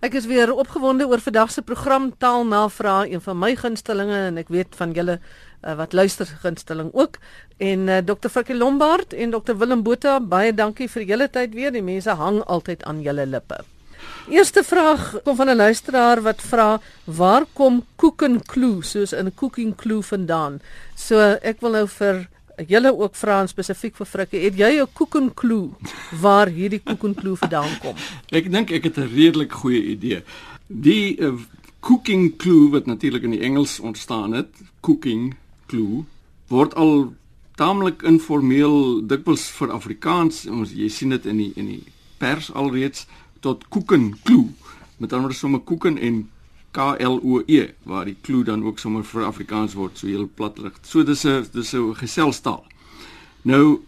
Ek 0.00 0.14
is 0.16 0.24
weer 0.24 0.48
opgewonde 0.48 1.04
oor 1.04 1.20
vandag 1.20 1.50
se 1.52 1.60
program 1.62 2.06
Taalnavraag, 2.18 3.10
een 3.10 3.20
van 3.20 3.36
my 3.36 3.50
gunstelinge 3.52 4.16
en 4.30 4.38
ek 4.40 4.48
weet 4.48 4.78
van 4.78 4.94
julle 4.96 5.18
uh, 5.18 5.74
wat 5.76 5.92
luister 5.92 6.30
gunsteling 6.40 6.88
ook. 6.96 7.18
En 7.60 7.84
uh, 7.84 7.98
Dr. 8.08 8.32
Frikkie 8.32 8.56
Lombard 8.56 9.12
en 9.12 9.34
Dr. 9.34 9.58
Willem 9.60 9.82
Botha, 9.84 10.14
baie 10.20 10.54
dankie 10.56 10.88
vir 10.88 11.04
julle 11.04 11.28
tyd 11.28 11.52
weer. 11.52 11.68
Die 11.76 11.84
mense 11.84 12.16
hang 12.16 12.40
altyd 12.48 12.86
aan 12.88 13.04
julle 13.04 13.28
lippe. 13.28 13.60
Eerste 14.32 14.64
vraag 14.64 15.18
kom 15.26 15.36
van 15.36 15.52
'n 15.52 15.60
luisteraar 15.60 16.24
wat 16.24 16.40
vra: 16.40 16.80
"Waar 17.04 17.44
kom 17.52 17.84
Cook 17.96 18.22
and 18.22 18.46
Clue 18.48 18.80
soos 18.82 19.12
in 19.12 19.34
Cooking 19.34 19.76
Clue 19.76 20.00
vandaan?" 20.02 20.60
So 20.96 21.20
ek 21.42 21.60
wil 21.60 21.76
nou 21.76 21.88
vir 21.88 22.28
julle 22.68 22.92
ook 22.96 23.14
vra 23.16 23.46
spesifiek 23.46 23.96
vir 23.96 24.06
Frikkie, 24.06 24.42
het 24.44 24.58
jy 24.58 24.80
'n 24.80 24.92
koekenklou 24.92 25.74
waar 26.20 26.48
hierdie 26.48 26.82
koekenklou 26.84 27.36
vandaan 27.36 27.78
kom? 27.80 27.96
Ek 28.38 28.50
dink 28.50 28.70
ek 28.70 28.84
het 28.84 28.98
'n 28.98 29.08
redelik 29.14 29.52
goeie 29.52 29.82
idee. 29.96 30.22
Die 30.66 31.16
uh, 31.18 31.34
cooking 31.80 32.36
clue 32.36 32.70
wat 32.70 32.86
natuurlik 32.86 33.22
in 33.22 33.30
die 33.30 33.40
Engels 33.42 33.80
ontstaan 33.80 34.32
het, 34.32 34.48
cooking 34.80 35.34
clue, 35.66 36.04
word 36.48 36.74
al 36.74 37.14
taamlik 37.56 38.02
informeel 38.02 39.06
dikwels 39.06 39.48
vir 39.58 39.72
Afrikaans, 39.72 40.46
ons 40.46 40.72
jy 40.72 40.88
sien 40.88 41.10
dit 41.10 41.26
in 41.26 41.36
die 41.36 41.52
in 41.56 41.66
die 41.66 41.84
pers 42.18 42.52
alreeds 42.52 43.06
tot 43.40 43.68
koekenklou. 43.68 44.48
Met 44.98 45.12
ander 45.12 45.28
woorde 45.28 45.38
sommer 45.38 45.60
koeken 45.60 45.98
en 45.98 46.28
K 46.72 46.94
L 47.02 47.18
O 47.22 47.42
E 47.46 47.72
waar 47.82 48.04
die 48.06 48.16
klou 48.22 48.44
dan 48.46 48.62
ook 48.64 48.78
sommer 48.78 49.04
vir 49.04 49.26
Afrikaans 49.26 49.74
word 49.74 49.98
so 49.98 50.06
heel 50.06 50.28
platrig. 50.28 50.76
So 50.82 51.02
dis 51.02 51.24
'n 51.24 51.46
dis 51.52 51.74
'n 51.74 51.94
geselstaal. 51.94 52.64
Nou 53.42 53.80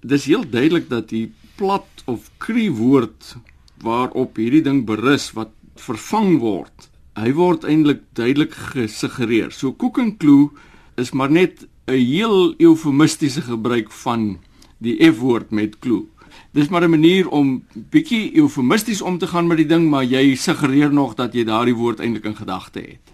dis 0.00 0.24
heel 0.24 0.44
duidelik 0.50 0.88
dat 0.88 1.08
die 1.08 1.32
plat 1.56 1.88
of 2.06 2.30
kri 2.38 2.70
woord 2.70 3.36
waarop 3.82 4.36
hierdie 4.36 4.62
ding 4.62 4.86
berus 4.86 5.32
wat 5.32 5.50
vervang 5.76 6.38
word. 6.40 6.88
Hy 7.16 7.32
word 7.32 7.64
eintlik 7.64 8.00
duidelik 8.14 8.54
gesuggereer. 8.54 9.50
So 9.50 9.74
en 9.98 10.16
klou 10.16 10.50
is 10.96 11.12
maar 11.12 11.30
net 11.30 11.66
'n 11.86 11.92
heel 11.92 12.54
eufemistiese 12.58 13.42
gebruik 13.42 13.90
van 13.90 14.38
die 14.78 14.96
F-woord 15.12 15.50
met 15.50 15.78
klou 15.78 16.06
dis 16.52 16.68
maar 16.68 16.82
'n 16.82 16.90
manier 16.90 17.28
om 17.28 17.64
bietjie 17.72 18.36
eufemisties 18.36 19.02
om 19.02 19.18
te 19.18 19.26
gaan 19.26 19.46
met 19.46 19.56
die 19.56 19.66
ding, 19.66 19.90
maar 19.90 20.04
jy 20.04 20.34
suggereer 20.34 20.92
nog 20.92 21.14
dat 21.14 21.32
jy 21.32 21.44
daardie 21.44 21.74
woord 21.74 22.00
eintlik 22.00 22.24
in 22.24 22.36
gedagte 22.36 22.80
het. 22.80 23.10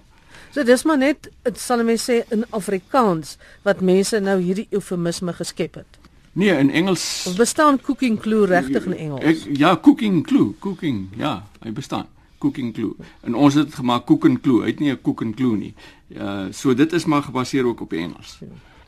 So 0.50 0.64
dis 0.64 0.84
maar 0.84 0.98
net, 0.98 1.30
dit 1.42 1.58
sal 1.58 1.84
mense 1.84 2.12
sê 2.12 2.32
in 2.32 2.44
Afrikaans 2.50 3.36
wat 3.62 3.80
mense 3.80 4.20
nou 4.20 4.40
hierdie 4.40 4.66
eufemisme 4.70 5.32
geskep 5.32 5.74
het. 5.74 5.98
Nee, 6.32 6.52
in 6.58 6.70
Engels. 6.70 7.24
Of 7.26 7.36
bestaan 7.36 7.80
cooking 7.80 8.20
clue 8.20 8.46
regtig 8.46 8.84
in 8.84 8.96
Engels? 8.96 9.24
Ek, 9.24 9.56
ja, 9.56 9.76
cooking 9.76 10.22
clue, 10.26 10.54
cooking, 10.58 11.08
ja, 11.16 11.46
hy 11.60 11.72
bestaan. 11.72 12.06
Cooking 12.38 12.74
clue. 12.76 12.94
En 13.20 13.34
ons 13.34 13.54
het 13.54 13.66
dit 13.70 13.74
gemaak 13.74 14.04
cooking 14.06 14.40
clue. 14.40 14.60
Hy 14.62 14.66
het 14.74 14.80
nie 14.80 14.90
'n 14.92 15.00
cooking 15.00 15.36
clue 15.36 15.56
nie. 15.56 15.74
Uh 16.08 16.46
so 16.52 16.74
dit 16.74 16.92
is 16.92 17.04
maar 17.04 17.22
gebaseer 17.22 17.64
ook 17.64 17.80
op 17.80 17.92
Engels. 17.92 18.36
Ja. 18.40 18.46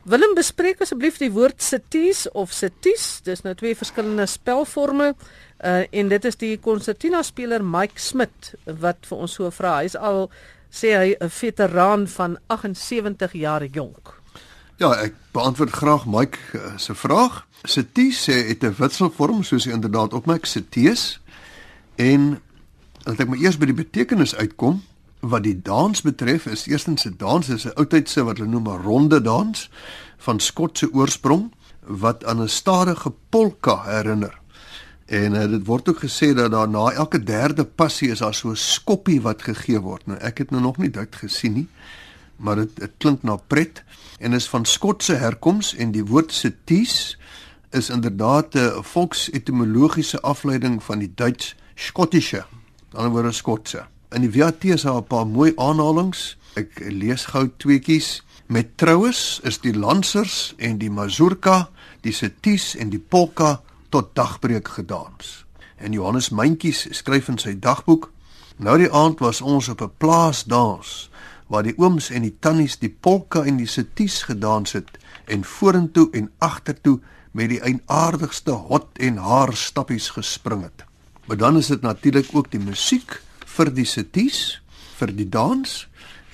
Willem 0.08 0.32
bespreek 0.32 0.78
asseblief 0.80 1.18
die 1.20 1.28
woord 1.34 1.60
sities 1.60 2.22
of 2.32 2.52
sities. 2.56 3.18
Dis 3.26 3.42
nou 3.44 3.52
twee 3.58 3.76
verskillende 3.76 4.24
spelforme. 4.30 5.10
Uh 5.60 5.82
en 5.92 6.08
dit 6.08 6.24
is 6.24 6.38
die 6.40 6.54
konsertina 6.64 7.20
speler 7.22 7.64
Mike 7.64 8.00
Smit 8.00 8.54
wat 8.80 9.04
vir 9.10 9.24
ons 9.26 9.34
so 9.36 9.50
vra. 9.52 9.82
Hy's 9.82 9.98
al 9.98 10.30
sê 10.72 10.94
hy 10.96 11.16
'n 11.20 11.28
veteraan 11.28 12.06
van 12.08 12.38
78 12.48 13.32
jaar 13.32 13.64
jonk. 13.64 14.14
Ja, 14.78 14.94
ek 14.94 15.14
beantwoord 15.32 15.72
graag 15.72 16.06
Mike 16.06 16.38
uh, 16.54 16.78
se 16.78 16.94
vraag. 16.94 17.44
Sities 17.64 18.24
sê 18.30 18.48
dit 18.48 18.64
'n 18.64 18.76
wisselvorm 18.78 19.42
soos 19.42 19.64
jy 19.64 19.72
inderdaad 19.72 20.14
opmerk 20.14 20.46
sities. 20.46 21.20
En 21.96 22.40
laat 23.04 23.20
ek 23.20 23.28
maar 23.28 23.42
eers 23.44 23.58
by 23.58 23.66
die 23.66 23.82
betekenis 23.84 24.34
uitkom. 24.34 24.80
Wat 25.20 25.42
die 25.42 25.62
dans 25.62 26.00
betref, 26.02 26.46
is 26.46 26.66
eerstens 26.66 27.04
'n 27.04 27.14
dans 27.16 27.48
is 27.48 27.66
'n 27.66 27.74
oudtydse 27.74 28.24
wat 28.24 28.38
hulle 28.38 28.50
noem 28.50 28.68
'n 28.68 28.82
ronde 28.82 29.20
dans 29.20 29.70
van 30.16 30.40
Skotse 30.40 30.92
oorsprong 30.92 31.52
wat 31.80 32.24
aan 32.24 32.42
'n 32.42 32.48
stadige 32.48 33.12
polka 33.28 33.82
herinner. 33.82 34.38
En 35.06 35.34
uh, 35.34 35.50
dit 35.50 35.66
word 35.66 35.88
ook 35.88 35.98
gesê 36.04 36.34
dat 36.34 36.50
daar 36.50 36.68
na 36.68 36.90
elke 36.90 37.22
derde 37.22 37.64
passie 37.64 38.10
is 38.10 38.18
daar 38.18 38.34
so 38.34 38.50
'n 38.50 38.56
skoppie 38.56 39.20
wat 39.20 39.42
gegee 39.42 39.80
word. 39.80 40.06
Nou 40.06 40.18
ek 40.18 40.38
het 40.38 40.50
nou 40.50 40.62
nog 40.62 40.76
nie 40.76 40.90
dit 40.90 41.16
gesien 41.16 41.52
nie, 41.52 41.68
maar 42.36 42.56
dit 42.56 42.76
dit 42.76 42.90
klink 42.98 43.22
na 43.22 43.36
pret 43.36 43.82
en 44.18 44.32
is 44.32 44.48
van 44.48 44.64
Skotse 44.64 45.14
herkoms 45.14 45.74
en 45.74 45.92
die 45.92 46.04
woord 46.04 46.32
seties 46.32 47.18
is 47.70 47.90
inderdaad 47.90 48.54
'n 48.54 48.82
volksetimologiese 48.82 50.20
afleiding 50.20 50.82
van 50.82 50.98
die 50.98 51.12
Duits 51.14 51.56
skottische, 51.74 52.44
aan 52.92 53.04
die 53.04 53.12
woord 53.12 53.34
skotse. 53.34 53.86
In 54.08 54.24
die 54.24 54.32
WAT 54.32 54.64
is 54.64 54.82
daar 54.82 55.02
'n 55.02 55.06
paar 55.06 55.26
mooi 55.26 55.52
aanhalinge. 55.56 56.36
Ek 56.54 56.80
lees 56.80 57.24
gou 57.24 57.50
tweetjies. 57.56 58.22
Met 58.46 58.76
troues 58.76 59.40
is 59.42 59.60
die 59.60 59.76
lansers 59.76 60.54
en 60.56 60.78
die 60.78 60.90
mazurka, 60.90 61.68
die 62.00 62.12
seties 62.12 62.76
en 62.76 62.88
die 62.88 62.98
polka 62.98 63.60
tot 63.88 64.14
dagbreek 64.14 64.68
gedans. 64.68 65.44
En 65.76 65.92
Johannes 65.92 66.28
Myntjies 66.28 66.86
skryf 66.90 67.28
in 67.28 67.38
sy 67.38 67.58
dagboek: 67.58 68.10
Nou 68.56 68.78
die 68.78 68.92
aand 68.92 69.18
was 69.18 69.40
ons 69.40 69.68
op 69.68 69.80
'n 69.80 69.92
plaasdans 69.98 71.10
waar 71.46 71.62
die 71.62 71.78
ooms 71.78 72.10
en 72.10 72.22
die 72.22 72.36
tannies 72.40 72.78
die 72.78 72.96
polka 73.00 73.42
en 73.42 73.56
die 73.56 73.66
seties 73.66 74.22
gedans 74.22 74.72
het 74.72 74.98
en 75.24 75.44
vorentoe 75.44 76.08
en 76.12 76.30
agtertoe 76.38 77.00
met 77.30 77.48
die 77.48 77.60
eienaardigste 77.60 78.50
hot 78.50 78.86
en 78.96 79.16
haar 79.16 79.56
stappies 79.56 80.08
gespring 80.08 80.62
het. 80.62 80.84
Maar 81.24 81.36
dan 81.36 81.56
is 81.56 81.66
dit 81.66 81.80
natuurlik 81.80 82.28
ook 82.32 82.50
die 82.50 82.60
musiek 82.60 83.20
vir 83.58 83.72
die 83.74 83.86
seties 83.88 84.60
vir 85.00 85.10
die 85.18 85.26
dans 85.26 85.86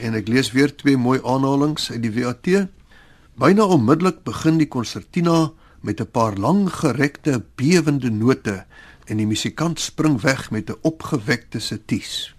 en 0.04 0.16
ek 0.18 0.28
lees 0.28 0.50
weer 0.52 0.72
twee 0.76 0.98
mooi 1.00 1.20
aanhalinge 1.24 1.94
uit 1.94 2.02
die 2.04 2.12
WAT. 2.12 2.48
Byna 3.40 3.64
onmiddellik 3.76 4.20
begin 4.26 4.60
die 4.60 4.68
konsertina 4.68 5.52
met 5.80 6.00
'n 6.00 6.10
paar 6.12 6.36
lang 6.36 6.68
gerekte 6.68 7.42
bewende 7.56 8.10
note 8.10 8.64
en 9.06 9.16
die 9.16 9.26
musikant 9.26 9.80
spring 9.80 10.20
weg 10.20 10.50
met 10.50 10.70
'n 10.70 10.78
opgewekte 10.82 11.60
seties. 11.60 12.34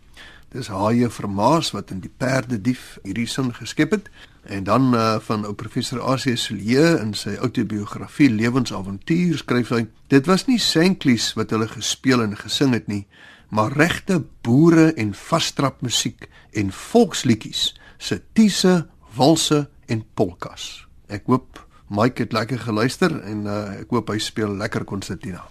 Dis 0.51 0.67
Haie 0.67 1.09
Vermaas 1.09 1.71
wat 1.71 1.91
in 1.91 1.99
die 1.99 2.11
Perdedief 2.17 2.97
hierdie 3.03 3.27
sin 3.27 3.53
geskep 3.53 3.91
het 3.91 4.09
en 4.43 4.63
dan 4.63 4.93
uh, 4.93 5.19
van 5.19 5.45
ou 5.45 5.53
professor 5.53 6.01
AC 6.01 6.37
Silje 6.37 6.99
in 7.01 7.13
sy 7.13 7.35
outobiografie 7.41 8.29
Lewensavontuur 8.29 9.37
skryf 9.37 9.69
hy 9.69 9.87
dit 10.07 10.25
was 10.25 10.45
nie 10.45 10.59
senklies 10.59 11.33
wat 11.33 11.49
hulle 11.49 11.67
gespeel 11.67 12.21
en 12.21 12.37
gesing 12.37 12.73
het 12.73 12.87
nie 12.87 13.05
maar 13.49 13.73
regte 13.77 14.21
boere 14.41 14.91
en 14.93 15.13
vastrap 15.13 15.81
musiek 15.81 16.29
en 16.53 16.71
volksliedjies, 16.71 17.73
setiese, 17.97 18.85
walse 19.15 19.65
en 19.87 20.03
polkas. 20.13 20.85
Ek 21.07 21.27
hoop 21.29 21.61
Mike 21.93 22.25
het 22.25 22.33
lekker 22.33 22.59
geluister 22.59 23.13
en 23.23 23.45
uh, 23.45 23.59
ek 23.81 23.93
hoop 23.93 24.09
hy 24.09 24.19
speel 24.19 24.55
lekker 24.57 24.85
konsertina. 24.89 25.43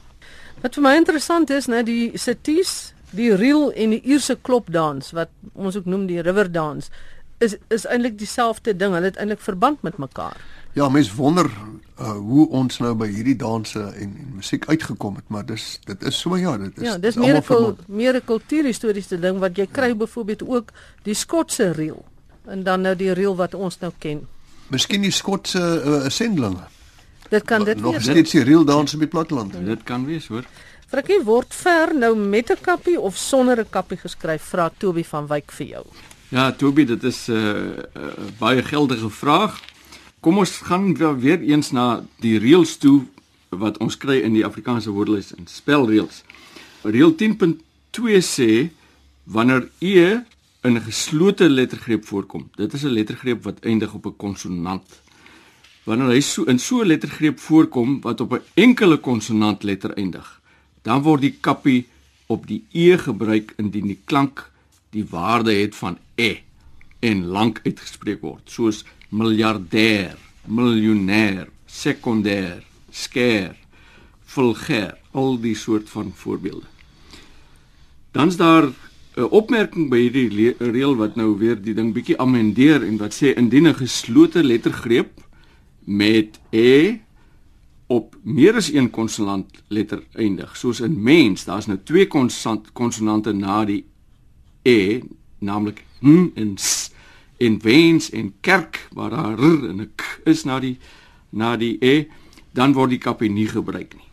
Wat 0.62 0.75
vir 0.75 0.84
my 0.87 0.94
interessant 0.99 1.50
is, 1.55 1.69
né, 1.71 1.82
die 1.87 2.16
seties, 2.19 2.94
die 3.15 3.34
reel 3.38 3.71
en 3.78 3.94
die 3.94 4.03
uierse 4.03 4.37
klopdans 4.43 5.12
wat 5.15 5.31
ons 5.53 5.76
ook 5.78 5.87
noem 5.87 6.09
die 6.11 6.22
riverdans, 6.25 6.91
is 7.43 7.56
is 7.75 7.87
eintlik 7.91 8.19
dieselfde 8.19 8.75
ding. 8.76 8.94
Hulle 8.94 9.11
het 9.12 9.19
eintlik 9.21 9.43
verband 9.44 9.82
met 9.82 9.99
mekaar. 9.99 10.38
Ja, 10.74 10.88
mens 10.88 11.14
wonder 11.14 11.50
uh, 12.00 12.10
hoe 12.10 12.48
ons 12.48 12.78
nou 12.82 12.94
by 12.98 13.06
hierdie 13.06 13.36
danse 13.38 13.78
en, 13.78 14.16
en 14.18 14.32
musiek 14.40 14.66
uitgekom 14.66 15.20
het, 15.20 15.28
maar 15.30 15.46
dis 15.46 15.78
dit 15.86 16.02
is 16.02 16.18
so 16.18 16.36
ja, 16.36 16.56
dit 16.58 16.80
is 16.80 16.88
Ja, 16.88 16.96
dis 16.98 17.14
meer 17.14 17.38
'n 17.38 17.76
meer 17.86 18.16
'n 18.16 18.24
kultuurhistoriese 18.24 19.20
ding 19.20 19.38
wat 19.38 19.56
jy 19.56 19.66
kry 19.70 19.88
ja. 19.88 19.94
byvoorbeeld 19.94 20.42
ook 20.42 20.72
die 21.02 21.14
Skotse 21.14 21.70
reel 21.72 22.04
en 22.46 22.62
dan 22.62 22.80
nou 22.80 22.96
die 22.96 23.12
reel 23.12 23.36
wat 23.36 23.54
ons 23.54 23.78
nou 23.78 23.92
ken. 23.98 24.26
Miskien 24.68 25.02
die 25.02 25.10
Skotse 25.10 25.60
uh, 25.60 26.08
sendlinge. 26.08 26.66
Dit 27.28 27.44
kan 27.44 27.64
dit 27.64 27.80
wees. 27.80 27.92
Nog 27.92 28.02
steeds 28.02 28.30
die 28.30 28.42
reel 28.42 28.64
dans 28.64 28.94
op 28.94 29.00
die 29.00 29.08
platteland. 29.08 29.52
Ja. 29.52 29.60
Dit 29.60 29.82
kan 29.82 30.04
wees, 30.04 30.26
hoor. 30.26 30.44
Frikkie 30.86 31.22
word 31.24 31.54
ver 31.54 31.94
nou 31.94 32.16
met 32.16 32.50
'n 32.50 32.60
kappie 32.60 33.00
of 33.00 33.16
sonder 33.16 33.58
'n 33.58 33.70
kappie 33.70 33.96
geskryf, 33.96 34.42
vra 34.42 34.70
Toby 34.78 35.04
van 35.04 35.26
Wyk 35.26 35.52
vir 35.52 35.66
jou. 35.66 35.84
Ja, 36.28 36.52
Toby, 36.52 36.84
dit 36.84 37.02
is 37.04 37.28
'n 37.28 37.32
uh, 37.32 37.38
uh, 37.38 38.12
baie 38.38 38.62
geldige 38.62 39.10
vraag. 39.10 39.60
Kom 40.25 40.38
ons 40.41 40.55
gaan 40.65 40.94
weer 40.97 41.43
eens 41.44 41.69
na 41.76 42.00
die 42.25 42.38
reëls 42.41 42.79
toe 42.81 43.03
wat 43.53 43.76
ons 43.85 43.99
kry 44.00 44.23
in 44.25 44.32
die 44.32 44.44
Afrikaanse 44.47 44.88
woordelys 44.97 45.35
en 45.37 45.44
spelreëls. 45.44 46.23
Reël 46.81 47.12
10.2 47.21 48.23
sê 48.25 48.49
wanneer 49.29 49.67
e 49.85 50.25
in 50.65 50.76
'n 50.79 50.81
geslote 50.81 51.49
lettergreep 51.49 52.06
voorkom. 52.09 52.49
Dit 52.56 52.73
is 52.73 52.85
'n 52.85 52.97
lettergreep 52.97 53.44
wat 53.44 53.61
eindig 53.61 53.93
op 53.94 54.06
'n 54.06 54.17
konsonant. 54.17 55.03
Wanneer 55.85 56.09
hy 56.09 56.21
so 56.21 56.44
in 56.44 56.59
so 56.59 56.81
'n 56.81 56.87
lettergreep 56.87 57.38
voorkom 57.38 58.00
wat 58.00 58.21
op 58.21 58.32
'n 58.32 58.43
enkele 58.55 58.97
konsonant 58.97 59.62
letter 59.62 59.93
eindig, 59.93 60.41
dan 60.82 61.03
word 61.03 61.21
die 61.21 61.37
kappie 61.41 61.87
op 62.26 62.47
die 62.47 62.65
e 62.73 62.97
gebruik 62.99 63.53
indien 63.56 63.87
die 63.87 64.00
klank 64.05 64.50
die 64.91 65.05
waarde 65.05 65.53
het 65.53 65.75
van 65.75 65.99
e 66.15 66.37
en 67.00 67.26
lank 67.26 67.61
uitgespreek 67.65 68.21
word, 68.21 68.50
soos 68.50 68.85
miljardêr, 69.14 70.16
miljonair, 70.46 71.49
sekondêr, 71.70 72.64
skêr, 72.90 73.55
vulgêr, 74.26 74.94
al 75.14 75.38
die 75.38 75.55
soort 75.55 75.90
van 75.90 76.11
voorbeelde. 76.14 76.66
Dan's 78.12 78.37
daar 78.37 78.72
'n 79.16 79.31
opmerking 79.31 79.90
by 79.90 79.99
hierdie 80.11 80.55
reël 80.58 80.96
wat 80.96 81.14
nou 81.16 81.38
weer 81.38 81.62
die 81.62 81.75
ding 81.75 81.93
bietjie 81.94 82.19
amendeer 82.19 82.82
en 82.82 82.96
wat 82.99 83.14
sê 83.14 83.34
indien 83.37 83.69
'n 83.69 83.75
geslote 83.75 84.43
lettergreep 84.43 85.20
met 85.84 86.40
e 86.50 86.99
op 87.87 88.16
meer 88.22 88.55
as 88.55 88.72
een 88.72 88.90
konsonant 88.90 89.62
letter 89.69 90.02
eindig. 90.12 90.56
Soos 90.56 90.81
in 90.81 91.02
mens, 91.02 91.44
daar's 91.44 91.66
nou 91.66 91.78
twee 91.84 92.06
konsonant 92.06 92.72
konsonante 92.72 93.32
na 93.32 93.64
die 93.64 93.84
e, 94.62 95.00
naamlik 95.38 95.84
n 96.02 96.32
en 96.34 96.58
s. 96.58 96.90
In 97.36 97.60
wens 97.62 98.10
en 98.10 98.34
kerk 98.40 98.88
waar 98.92 99.10
daar 99.10 99.38
r 99.38 99.69
en 99.69 99.81
'n 99.81 99.90
k 99.96 100.20
is 100.25 100.44
na 100.44 100.60
die 100.60 100.78
na 101.31 101.56
die 101.56 101.76
e, 101.81 102.06
dan 102.52 102.72
word 102.72 102.90
die 102.90 102.98
kappie 102.98 103.31
nie 103.31 103.48
gebruik 103.48 103.94
nie. 103.94 104.08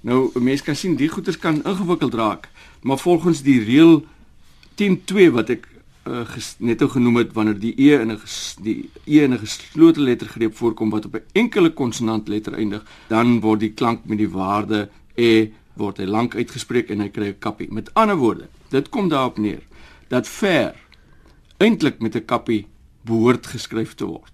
Nou 0.00 0.30
'n 0.34 0.42
mens 0.42 0.62
kan 0.62 0.76
sien 0.76 0.96
die 0.96 1.08
goeters 1.08 1.38
kan 1.38 1.64
ingewikkeld 1.64 2.14
raak, 2.14 2.48
maar 2.82 2.98
volgens 2.98 3.42
die 3.42 3.64
reël 3.64 4.04
10.2 4.74 5.30
wat 5.32 5.48
ek 5.50 5.68
uh, 6.08 6.36
net 6.58 6.78
nou 6.78 6.90
genoem 6.90 7.16
het 7.16 7.32
wanneer 7.32 7.58
die 7.58 7.74
e 7.76 8.00
in 8.00 8.12
'n 8.12 8.20
die 8.62 8.90
e 9.04 9.22
in 9.22 9.32
'n 9.32 9.38
geslote 9.38 10.00
lettergreep 10.00 10.56
voorkom 10.56 10.90
wat 10.90 11.04
op 11.04 11.14
'n 11.14 11.24
enkele 11.32 11.70
konsonant 11.70 12.28
letter 12.28 12.54
eindig, 12.54 12.84
dan 13.08 13.40
word 13.40 13.60
die 13.60 13.72
klank 13.72 14.04
met 14.04 14.18
die 14.18 14.30
waarde 14.30 14.88
e 15.14 15.50
word 15.74 15.98
hy 15.98 16.04
lank 16.04 16.34
uitgespreek 16.34 16.90
en 16.90 17.00
hy 17.00 17.08
kry 17.08 17.28
'n 17.28 17.38
kappie. 17.38 17.72
Met 17.72 17.94
ander 17.94 18.16
woorde, 18.16 18.48
dit 18.68 18.88
kom 18.88 19.08
daarop 19.08 19.38
neer 19.38 19.62
dat 20.08 20.28
ver 20.28 20.74
eintlik 21.58 22.00
met 22.00 22.14
'n 22.14 22.24
kappie 22.24 22.66
behoort 23.04 23.46
geskryf 23.46 23.94
te 23.94 24.04
word. 24.04 24.32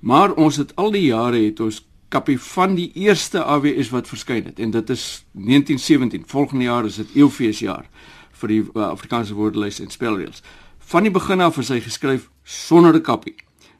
Maar 0.00 0.34
ons 0.34 0.56
het 0.56 0.76
al 0.76 0.90
die 0.90 1.06
jare 1.06 1.44
het 1.44 1.60
ons 1.60 1.86
kappie 2.08 2.40
van 2.40 2.74
die 2.74 2.90
eerste 2.94 3.44
AWS 3.44 3.90
wat 3.90 4.08
verskyn 4.08 4.44
het 4.44 4.58
en 4.58 4.70
dit 4.70 4.90
is 4.90 5.24
1917. 5.32 6.22
Volgende 6.26 6.64
jaar 6.64 6.84
is 6.84 6.96
dit 6.96 7.14
eeufeesjaar 7.14 7.88
vir 8.30 8.48
die 8.48 8.62
uh, 8.74 8.82
Afrikaanse 8.82 9.34
woordelys 9.34 9.80
en 9.80 9.90
spelreëls 9.90 10.42
van 10.86 11.02
die 11.02 11.10
begin 11.10 11.42
af 11.42 11.58
is 11.58 11.70
hy 11.72 11.80
geskryf 11.82 12.28
sonder 12.44 12.94
'n 12.94 13.02
kappie. 13.02 13.34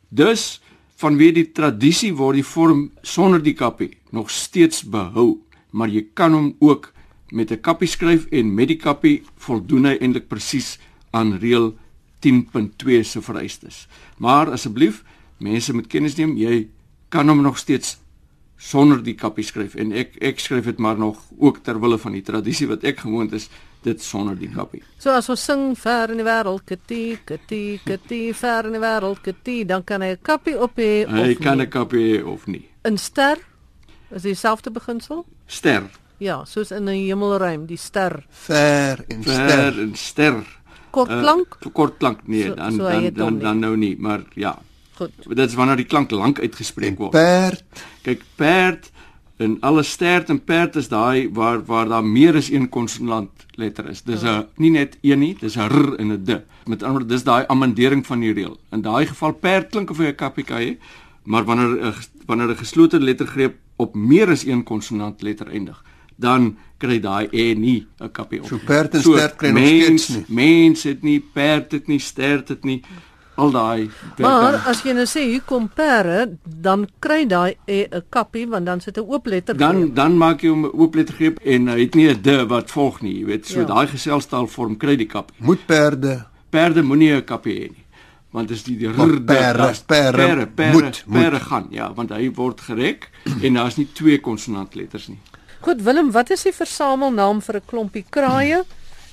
Dus 0.09 0.61
vanweë 0.99 1.33
die 1.33 1.53
tradisie 1.53 2.15
word 2.15 2.35
die 2.35 2.45
vorm 2.45 2.91
sonder 3.03 3.43
die 3.43 3.55
kappie 3.55 3.99
nog 4.11 4.31
steeds 4.31 4.83
behou, 4.83 5.39
maar 5.71 5.89
jy 5.89 6.07
kan 6.15 6.33
hom 6.33 6.57
ook 6.59 6.93
met 7.31 7.51
'n 7.51 7.61
kappie 7.61 7.89
skryf 7.89 8.27
en 8.31 8.55
met 8.55 8.69
die 8.69 8.77
kappie 8.77 9.23
voldoen 9.37 9.85
hy 9.85 9.97
eintlik 10.01 10.29
presies 10.29 10.79
aan 11.11 11.39
reël 11.39 11.79
10.2 12.27 13.05
se 13.07 13.23
vereistes. 13.23 13.87
Maar 14.19 14.51
asseblief, 14.57 15.05
mense 15.39 15.73
moet 15.73 15.87
kennis 15.87 16.17
neem, 16.19 16.35
jy 16.37 16.67
kan 17.09 17.29
hom 17.29 17.43
nog 17.43 17.59
steeds 17.59 17.97
sonder 18.57 19.03
die 19.05 19.15
kappie 19.15 19.45
skryf 19.45 19.77
en 19.77 19.93
ek 19.93 20.17
ek 20.25 20.41
skryf 20.41 20.65
dit 20.71 20.79
maar 20.81 20.97
nog 20.99 21.21
ook 21.39 21.61
ter 21.65 21.77
wille 21.81 21.99
van 22.01 22.15
die 22.17 22.25
tradisie 22.25 22.69
wat 22.71 22.85
ek 22.89 23.03
gewoond 23.05 23.35
is 23.37 23.51
dit 23.85 24.01
sonder 24.03 24.35
die 24.39 24.49
kappie. 24.51 24.81
So 24.99 25.13
as 25.15 25.29
ons 25.31 25.45
sing 25.45 25.69
ver 25.79 26.11
in 26.11 26.23
die 26.23 26.27
wêreld, 26.27 26.65
kitty, 26.67 27.19
kitty, 27.29 27.79
kitty, 27.85 28.33
ver 28.35 28.67
in 28.67 28.75
die 28.75 28.83
wêreld, 28.83 29.21
kitty, 29.23 29.61
dan 29.69 29.85
kan 29.85 30.03
hy 30.03 30.17
'n 30.17 30.23
kappie 30.23 30.57
op 30.59 30.77
hê 30.77 31.05
of 31.07 31.13
nie. 31.13 31.23
Hy 31.23 31.35
kan 31.35 31.61
'n 31.61 31.69
kappie 31.69 32.19
hê 32.19 32.25
of 32.25 32.47
nie. 32.47 32.67
'n 32.85 32.97
Ster 32.97 33.39
is 34.11 34.23
dieselfde 34.23 34.71
beginsel? 34.71 35.27
Ster. 35.47 35.91
Ja, 36.19 36.45
soos 36.45 36.71
in 36.71 36.89
'n 36.89 37.07
hemelruim, 37.07 37.67
die 37.67 37.77
ster. 37.77 38.25
Ver 38.31 39.05
en 39.09 39.23
ster. 39.23 39.49
Ver 39.49 39.81
en 39.81 39.95
ster. 39.95 40.56
Kort 40.97 41.13
klank? 41.13 41.59
Uh, 41.61 41.73
kort 41.73 41.99
klank 42.01 42.25
nee, 42.25 42.47
so, 42.49 42.55
dan 42.55 42.73
so 42.73 42.89
dan 42.89 43.13
dan, 43.15 43.39
dan 43.39 43.59
nou 43.65 43.77
nie, 43.77 43.95
maar 43.99 44.25
ja. 44.35 44.57
Goed. 44.97 45.13
Dit 45.29 45.49
is 45.49 45.55
wanneer 45.55 45.77
die 45.77 45.89
klank 45.89 46.11
lank 46.11 46.41
uitgespreek 46.41 46.97
word. 46.99 47.13
Perd. 47.13 47.65
Kyk, 48.07 48.23
perd 48.41 48.91
en 49.37 49.59
alle 49.61 49.83
stert 49.85 50.31
en 50.33 50.39
perd 50.41 50.79
is 50.81 50.89
daai 50.89 51.29
waar 51.37 51.61
waar 51.69 51.89
daar 51.89 52.05
meer 52.05 52.37
as 52.41 52.49
een 52.49 52.69
konsonant 52.73 53.45
letter 53.61 53.89
is. 53.93 54.03
Dis 54.03 54.23
'n 54.23 54.27
ja. 54.27 54.47
nie 54.57 54.71
net 54.71 54.97
een 55.03 55.19
nie, 55.19 55.37
dis 55.41 55.57
'n 55.57 55.69
r 55.69 55.97
en 55.99 56.13
'n 56.13 56.25
d. 56.25 56.41
Met 56.65 56.83
ander 56.83 56.91
woorde, 56.91 57.15
dis 57.15 57.25
daai 57.25 57.45
amendering 57.47 58.07
van 58.07 58.21
die 58.21 58.33
reël. 58.33 58.57
In 58.71 58.81
daai 58.81 59.07
geval 59.07 59.33
perd 59.33 59.71
klink 59.71 59.91
of 59.91 59.99
hy 59.99 60.15
'n 60.17 60.17
het, 60.17 60.79
maar 61.25 61.45
wanneer 61.45 62.09
wanneer 62.27 62.51
'n 62.51 62.57
geslote 62.57 63.01
lettergreep 63.01 63.55
op 63.77 63.95
meer 63.95 64.29
as 64.29 64.45
een 64.45 64.63
konsonant 64.63 65.23
letter 65.23 65.49
eindig, 65.49 65.85
dan 66.17 66.57
kry 66.79 67.01
daai 67.01 67.29
e 67.33 67.55
nie 67.55 67.87
'n 68.01 68.11
kapie 68.13 68.41
op. 68.41 68.47
So 68.47 68.59
perd 68.59 68.95
en 68.95 69.01
stert 69.01 69.37
kry 69.37 69.51
nog 69.51 69.65
steeds 69.65 70.09
nie. 70.09 70.25
Mens 70.29 70.83
het 70.83 71.03
nie 71.03 71.21
perd 71.21 71.73
het 71.73 71.87
nie, 71.87 71.99
stert 71.99 72.49
het 72.49 72.65
nie 72.65 72.83
al 73.37 73.51
daai 73.51 73.91
Maar 74.19 74.63
as 74.69 74.83
jy 74.85 74.95
nou 74.97 75.07
sê 75.09 75.27
hier 75.29 75.45
kom 75.47 75.69
pere, 75.69 76.39
dan 76.45 76.87
kry 76.99 77.27
daai 77.29 77.57
'n 77.67 78.05
kappie 78.09 78.47
want 78.49 78.67
dan 78.67 78.81
sit 78.81 78.97
'n 78.99 79.01
oop 79.01 79.27
letter. 79.27 79.57
Dan 79.57 79.95
dan 79.95 80.17
maak 80.17 80.41
jy 80.43 80.49
hom 80.49 80.65
'n 80.65 80.73
oop 80.73 80.95
letter 80.95 81.15
greep 81.15 81.39
en 81.45 81.69
hy 81.69 81.81
het 81.81 81.95
nie 81.95 82.09
'n 82.09 82.23
d 82.23 82.47
wat 82.49 82.71
volg 82.71 83.01
nie, 83.01 83.19
jy 83.19 83.25
weet. 83.25 83.47
So 83.47 83.61
ja. 83.61 83.67
daai 83.67 83.87
geselstaal 83.87 84.47
vorm 84.47 84.77
kry 84.77 84.97
die 84.97 85.07
kappie. 85.07 85.37
Moet 85.39 85.67
perde. 85.67 86.27
Perde 86.51 86.83
moenie 86.83 87.13
'n 87.13 87.25
kappie 87.25 87.55
hê 87.55 87.69
nie. 87.71 87.85
Want 88.31 88.49
dis 88.49 88.63
die 88.63 88.89
rde 88.89 89.23
pere, 89.25 89.75
pere, 89.87 90.47
pere, 90.47 90.73
moet 90.73 91.05
pere 91.13 91.41
gaan, 91.41 91.67
ja, 91.71 91.93
want 91.95 92.11
hy 92.11 92.31
word 92.35 92.61
gerek 92.61 93.11
en 93.43 93.55
daar's 93.55 93.77
nie 93.77 93.89
twee 93.93 94.19
konsonantletters 94.21 95.09
nie. 95.09 95.19
Goed 95.67 95.83
Willem, 95.83 96.13
wat 96.15 96.31
is 96.31 96.45
die 96.47 96.53
versamelnaam 96.55 97.41
vir 97.43 97.57
'n 97.57 97.67
klompie 97.67 98.05
kraaie? 98.09 98.61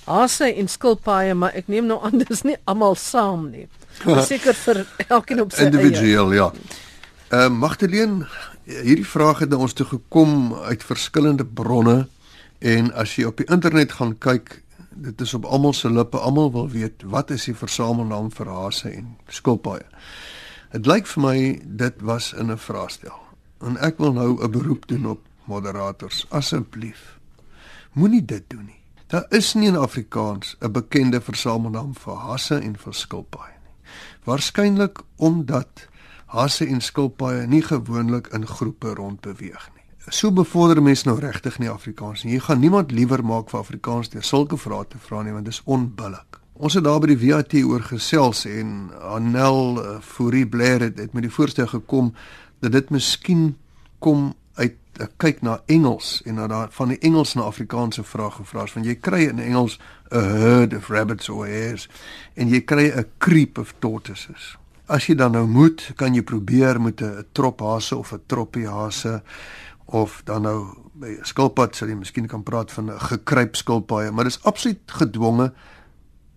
Hasse 0.06 0.54
en 0.54 0.68
skilpaaie, 0.68 1.34
maar 1.34 1.56
ek 1.56 1.68
neem 1.68 1.86
nou 1.86 1.98
aan 2.06 2.18
dis 2.30 2.44
nie 2.44 2.58
almal 2.70 2.96
saam 2.96 3.50
nie. 3.50 3.66
Seker 4.06 4.54
vir 4.54 4.86
elkeen 5.08 5.42
op 5.42 5.52
sy 5.52 5.66
individueel, 5.66 6.34
ja. 6.34 6.52
Ehm 7.32 7.54
uh, 7.54 7.58
Magdalene, 7.58 8.28
hierdie 8.66 9.08
vraag 9.16 9.40
het 9.40 9.50
na 9.50 9.58
ons 9.58 9.74
toe 9.74 9.86
gekom 9.86 10.54
uit 10.54 10.84
verskillende 10.84 11.46
bronne 11.46 12.08
en 12.60 12.94
as 12.94 13.18
jy 13.18 13.26
op 13.26 13.42
die 13.42 13.50
internet 13.50 13.98
gaan 13.98 14.14
kyk, 14.20 14.62
dit 14.94 15.22
is 15.22 15.34
op 15.34 15.50
almal 15.50 15.74
se 15.74 15.90
lippe, 15.90 16.22
almal 16.22 16.52
wil 16.52 16.70
weet 16.70 17.02
wat 17.02 17.32
is 17.32 17.50
die 17.50 17.58
versamelnaam 17.58 18.30
vir 18.30 18.54
hase 18.54 18.94
en 18.94 19.18
skilpaaie. 19.28 19.90
Dit 20.72 20.86
lyk 20.86 21.10
vir 21.18 21.22
my 21.22 21.38
dit 21.66 22.02
was 22.02 22.34
in 22.34 22.52
'n 22.52 22.62
vraestel. 22.62 23.18
En 23.66 23.78
ek 23.78 23.98
wil 23.98 24.14
nou 24.14 24.38
'n 24.38 24.52
beroep 24.52 24.88
doen 24.88 25.18
op 25.18 25.33
moderators, 25.46 26.26
asseblief. 26.30 27.20
Moenie 27.94 28.26
dit 28.26 28.44
doen 28.48 28.66
nie. 28.66 28.80
Daar 29.08 29.26
is 29.30 29.54
nie 29.54 29.68
in 29.68 29.78
Afrikaans 29.78 30.56
'n 30.60 30.72
bekende 30.72 31.22
versamelnaam 31.22 31.94
vir 31.96 32.16
hase 32.16 32.56
en 32.60 32.78
vir 32.78 32.94
skilpaaie. 32.94 33.58
Waarskynlik 34.24 35.00
omdat 35.16 35.88
hasse 36.26 36.66
en 36.66 36.82
skilpaaie 36.82 37.48
nie 37.48 37.62
gewoonlik 37.62 38.28
in 38.28 38.48
groepe 38.48 38.94
rondbeweeg 38.94 39.70
nie. 39.76 39.84
So 40.08 40.32
bevorder 40.32 40.82
mense 40.84 41.08
nou 41.08 41.20
regtig 41.20 41.60
nie 41.60 41.70
Afrikaans 41.70 42.24
nie. 42.24 42.34
Jy 42.34 42.40
gaan 42.40 42.60
niemand 42.60 42.92
liewer 42.92 43.24
maak 43.26 43.50
vir 43.50 43.60
Afrikaans 43.60 44.10
deur 44.10 44.24
sulke 44.24 44.58
vrae 44.58 44.88
te 44.90 44.98
vra 44.98 45.22
nie 45.24 45.32
want 45.32 45.46
dit 45.46 45.54
is 45.54 45.62
onbillik. 45.64 46.40
Ons 46.54 46.74
het 46.74 46.84
daar 46.84 47.00
by 47.00 47.08
die 47.14 47.22
VAT 47.22 47.54
oor 47.64 47.82
gesels 47.82 48.46
en 48.46 48.92
Anel 49.02 49.80
uh, 49.80 50.00
Fourie 50.02 50.46
Blair 50.48 50.82
het, 50.82 51.00
het 51.00 51.14
met 51.14 51.24
die 51.24 51.32
voorstel 51.32 51.68
gekom 51.68 52.14
dat 52.60 52.72
dit 52.72 52.90
miskien 52.90 53.56
kom 54.00 54.34
'n 55.00 55.10
kyk 55.18 55.42
na 55.42 55.62
Engels 55.66 56.22
en 56.26 56.36
na 56.36 56.48
daar 56.48 56.68
van 56.72 56.88
die 56.88 57.00
Engels 57.00 57.34
na 57.34 57.42
Afrikaanse 57.42 58.04
vrae 58.04 58.32
gevra 58.32 58.64
is 58.64 58.74
want 58.74 58.86
jy 58.86 58.96
kry 58.96 59.24
in 59.28 59.40
Engels 59.40 59.80
a 60.12 60.20
herd 60.22 60.74
of 60.74 60.90
rabbits 60.90 61.30
or 61.30 61.48
hares 61.48 61.90
en 62.36 62.50
jy 62.50 62.62
kry 62.62 62.92
'n 62.92 63.06
creep 63.18 63.58
of 63.58 63.74
tortoises. 63.80 64.58
As 64.86 65.08
jy 65.08 65.16
dan 65.16 65.32
nou 65.32 65.48
moet, 65.48 65.92
kan 65.96 66.14
jy 66.14 66.22
probeer 66.22 66.82
met 66.82 67.02
'n 67.02 67.26
trop 67.32 67.60
hase 67.60 67.98
of 67.98 68.14
'n 68.14 68.22
troppie 68.28 68.68
hase 68.68 69.22
of 69.86 70.22
dan 70.26 70.42
nou 70.42 70.68
by 70.94 71.18
skilpad 71.24 71.76
sal 71.76 71.88
jy 71.88 71.96
miskien 71.96 72.28
kan 72.28 72.44
praat 72.44 72.72
van 72.72 72.92
'n 72.92 73.00
gekruip 73.00 73.56
skilpaaie, 73.56 74.12
maar 74.12 74.24
dis 74.24 74.44
absoluut 74.44 74.82
gedwonge. 74.86 75.54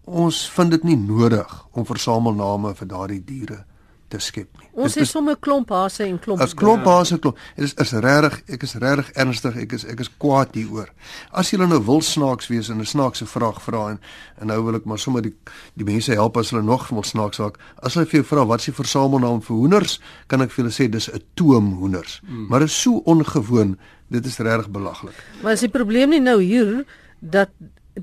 Ons 0.05 0.51
vind 0.51 0.71
dit 0.71 0.83
nie 0.85 0.97
nodig 0.97 1.67
om 1.73 1.87
versamelname 1.87 2.75
vir 2.75 2.87
daardie 2.87 3.25
diere 3.25 3.65
te 4.09 4.19
skep 4.19 4.49
nie. 4.59 4.66
Ons 4.77 4.95
het 4.99 5.09
sommer 5.09 5.39
klomp 5.41 5.71
hase 5.73 6.05
en 6.05 6.19
klomp. 6.21 6.43
As 6.45 6.53
klomp 6.55 6.85
hase 6.85 7.17
klomp. 7.19 7.39
Dit 7.57 7.65
is 7.65 7.75
is 7.81 7.93
regtig, 8.05 8.37
ek 8.53 8.67
is 8.67 8.75
regtig 8.83 9.09
ernstig, 9.17 9.57
ek 9.63 9.73
is 9.73 9.87
ek 9.89 10.03
is 10.05 10.11
kwaad 10.21 10.53
hieroor. 10.59 10.91
As 11.33 11.51
jy 11.51 11.59
nou 11.63 11.81
wil 11.87 12.03
snaaks 12.05 12.51
wees 12.53 12.69
en 12.69 12.81
'n 12.81 12.87
snaakse 12.87 13.27
vraag 13.27 13.63
vra 13.63 13.91
en 13.91 14.01
en 14.41 14.47
nou 14.47 14.61
wil 14.65 14.77
ek 14.77 14.85
maar 14.85 14.99
sommer 14.99 15.23
die 15.23 15.35
die 15.75 15.85
mense 15.85 16.13
help 16.13 16.37
as 16.37 16.51
hulle 16.51 16.63
nog 16.63 16.89
wil 16.89 17.03
snaaks 17.03 17.39
raak. 17.39 17.59
As 17.83 17.95
hulle 17.95 18.07
vir 18.07 18.21
jou 18.21 18.27
vra 18.37 18.45
wat 18.47 18.61
is 18.61 18.67
die 18.67 18.83
versamelnaam 18.83 19.41
vir 19.43 19.57
hoenders, 19.57 20.01
kan 20.27 20.43
ek 20.43 20.51
vir 20.51 20.65
hulle 20.65 20.75
sê 20.75 20.91
dis 20.91 21.09
'n 21.09 21.23
toom 21.35 21.79
hoenders. 21.79 22.21
Hmm. 22.27 22.47
Maar 22.49 22.61
dit 22.61 22.69
is 22.69 22.83
so 22.83 23.03
ongewoon, 23.05 23.79
dit 24.11 24.27
is 24.27 24.39
regtig 24.39 24.71
belaglik. 24.71 25.15
Maar 25.43 25.53
is 25.53 25.61
die 25.61 25.69
probleem 25.69 26.11
nie 26.11 26.21
nou 26.21 26.43
hier 26.43 26.85
dat 27.21 27.49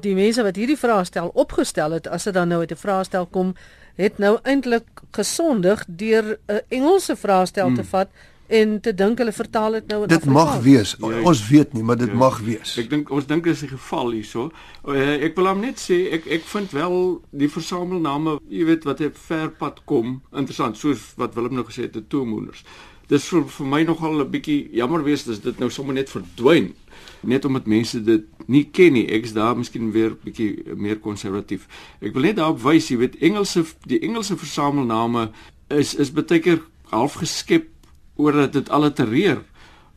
die 0.02 0.16
mense 0.16 0.44
wat 0.44 0.56
hierdie 0.56 0.78
vrae 0.78 1.06
stel 1.06 1.32
opgestel 1.34 1.92
het 1.92 2.08
as 2.08 2.24
dit 2.24 2.34
dan 2.34 2.48
nou 2.48 2.60
uit 2.60 2.72
'n 2.72 2.84
vraestel 2.86 3.26
kom 3.26 3.56
het 3.96 4.18
nou 4.18 4.38
eintlik 4.44 4.88
gesondig 5.12 5.84
deur 5.88 6.38
'n 6.48 6.62
Engelse 6.70 7.16
vraestel 7.16 7.68
hmm. 7.68 7.76
te 7.76 7.84
vat 7.84 8.10
en 8.48 8.80
te 8.82 8.94
dink 8.94 9.18
hulle 9.18 9.32
vertaal 9.32 9.72
dit 9.72 9.88
nou 9.88 10.02
in 10.04 10.12
Dit 10.12 10.26
mag 10.26 10.60
wees. 10.62 10.96
Ja, 11.00 11.22
ons 11.22 11.48
weet 11.48 11.74
nie, 11.74 11.84
maar 11.84 11.98
dit 11.98 12.12
ja, 12.12 12.18
mag 12.20 12.40
wees. 12.40 12.76
Ek 12.78 12.90
dink 12.90 13.10
ons 13.10 13.26
dink 13.26 13.46
is 13.46 13.64
'n 13.64 13.68
geval 13.68 14.12
hierso. 14.12 14.52
Uh, 14.86 15.24
ek 15.24 15.36
wil 15.36 15.48
hom 15.48 15.62
net 15.62 15.80
sê 15.80 16.12
ek 16.12 16.28
ek 16.28 16.44
vind 16.44 16.72
wel 16.72 17.22
die 17.32 17.50
versamelname, 17.50 18.40
jy 18.50 18.66
weet 18.66 18.84
wat 18.84 19.02
op 19.02 19.18
ver 19.18 19.50
pad 19.50 19.82
kom, 19.86 20.22
interessant 20.32 20.78
soos 20.78 21.14
wat 21.16 21.34
Willem 21.36 21.54
nou 21.54 21.66
gesê 21.66 21.84
het, 21.84 21.94
die 21.94 22.08
toemoeners. 22.08 22.64
Dis 23.08 23.28
vir 23.30 23.44
vir 23.48 23.68
my 23.68 23.84
nogal 23.84 24.22
'n 24.22 24.32
bietjie 24.32 24.70
jammer 24.72 25.04
wees 25.04 25.24
dis 25.24 25.40
dit 25.40 25.60
nou 25.60 25.70
sommer 25.70 25.94
net 25.94 26.10
verdwyn 26.10 26.74
net 27.22 27.46
omdat 27.46 27.66
mense 27.66 28.04
dit 28.04 28.24
nie 28.46 28.64
ken 28.72 28.94
nie. 28.94 29.08
Ek's 29.08 29.34
daar 29.34 29.58
miskien 29.58 29.92
weer 29.92 30.16
bietjie 30.24 30.76
meer 30.76 31.00
konservatief. 31.00 31.68
Ek 32.02 32.14
wil 32.14 32.28
net 32.28 32.36
daarop 32.36 32.62
wys, 32.64 32.90
jy 32.90 32.98
weet 32.98 33.16
Engelse 33.24 33.66
die 33.88 34.00
Engelse 34.00 34.38
versamelname 34.38 35.32
is 35.70 35.96
is 35.96 36.12
baie 36.12 36.40
keer 36.40 36.62
half 36.92 37.14
geskep 37.14 37.70
oor 38.16 38.32
dat 38.32 38.54
dit 38.54 38.70
allitereer 38.70 39.44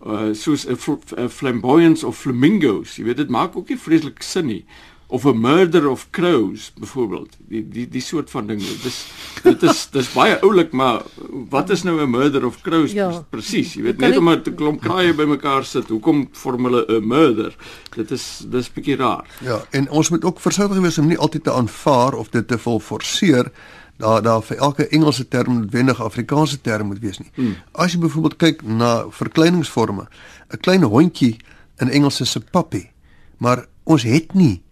uh 0.06 0.34
soos 0.34 0.66
'n 0.66 0.76
fl 0.76 0.98
flamboyance 1.28 2.06
of 2.06 2.18
flamingos. 2.18 2.96
Jy 2.96 3.04
weet 3.04 3.16
dit 3.16 3.30
maak 3.30 3.56
ook 3.56 3.68
nie 3.68 3.78
vreeslik 3.78 4.22
sin 4.22 4.46
nie 4.46 4.64
of 5.06 5.24
'n 5.24 5.40
murder 5.40 5.88
of 5.88 6.10
crows 6.10 6.72
byvoorbeeld 6.78 7.36
die 7.48 7.68
die 7.68 7.88
die 7.88 8.00
soort 8.00 8.30
van 8.30 8.46
ding. 8.46 8.60
Dis 8.82 9.06
dit 9.42 9.62
is 9.62 9.88
dis 9.90 10.12
baie 10.12 10.40
oulik 10.40 10.72
maar 10.72 11.02
wat 11.50 11.70
is 11.70 11.82
nou 11.82 12.00
'n 12.00 12.10
murder 12.10 12.46
of 12.46 12.60
crows 12.60 12.92
ja. 12.92 13.24
presies 13.30 13.74
jy 13.74 13.82
weet 13.82 13.98
net 13.98 14.16
omdat 14.16 14.46
'n 14.48 14.54
klomp 14.54 14.80
kraaie 14.80 15.14
bymekaar 15.14 15.64
sit. 15.64 15.88
Hoekom 15.88 16.28
vorm 16.32 16.64
hulle 16.64 16.84
'n 16.88 17.06
murder? 17.06 17.56
Dit 17.94 18.10
is 18.10 18.44
dis 18.50 18.72
bietjie 18.72 18.96
raar. 18.96 19.26
Ja 19.40 19.64
en 19.70 19.90
ons 19.90 20.10
moet 20.10 20.24
ook 20.24 20.40
versigtig 20.40 20.78
wees 20.78 20.98
om 20.98 21.06
nie 21.06 21.18
altyd 21.18 21.44
te 21.44 21.52
aanvaar 21.52 22.14
of 22.14 22.28
dit 22.28 22.48
te 22.48 22.58
vol 22.58 22.80
forceer 22.80 23.52
daar 23.96 24.22
daar 24.22 24.42
vir 24.42 24.56
elke 24.56 24.88
Engelse 24.88 25.28
term 25.28 25.54
noodwendig 25.54 26.02
Afrikaanse 26.02 26.60
term 26.60 26.86
moet 26.86 26.98
wees 26.98 27.18
nie. 27.18 27.30
Hmm. 27.34 27.56
as 27.72 27.92
jy 27.92 27.98
byvoorbeeld 27.98 28.36
kyk 28.36 28.62
na 28.62 29.06
verkleiningsforme 29.10 30.08
'n 30.50 30.60
klein 30.60 30.82
hondjie 30.82 31.36
in 31.78 31.88
Engels 31.88 32.20
is 32.20 32.36
'n 32.36 32.44
puppy 32.50 32.90
maar 33.38 33.66
ons 33.84 34.02
het 34.02 34.34
nie 34.34 34.62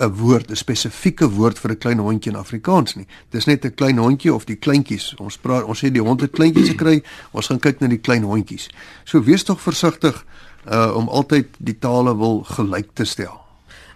'n 0.00 0.16
woord, 0.16 0.50
'n 0.50 0.56
spesifieke 0.56 1.28
woord 1.28 1.58
vir 1.58 1.70
'n 1.70 1.78
klein 1.78 1.98
hondjie 1.98 2.32
in 2.32 2.38
Afrikaans 2.38 2.94
nie. 2.96 3.06
Dis 3.30 3.44
net 3.44 3.64
'n 3.64 3.74
klein 3.74 3.98
hondjie 3.98 4.34
of 4.34 4.44
die 4.44 4.56
kleintjies. 4.56 5.14
Ons 5.16 5.36
praat 5.36 5.64
ons 5.64 5.84
sê 5.84 5.90
die 5.90 6.02
hond 6.02 6.20
het 6.20 6.32
kleintjies 6.32 6.68
gekry. 6.68 7.02
Ons 7.30 7.46
gaan 7.46 7.60
kyk 7.60 7.80
na 7.80 7.86
die 7.86 8.00
klein 8.00 8.22
hondjies. 8.22 8.68
So 9.04 9.22
wees 9.22 9.42
tog 9.42 9.60
versigtig 9.60 10.24
uh 10.70 10.96
om 10.96 11.08
altyd 11.08 11.46
die 11.58 11.78
tale 11.78 12.16
wil 12.16 12.42
gelyk 12.42 12.88
te 12.94 13.04
stel. 13.04 13.49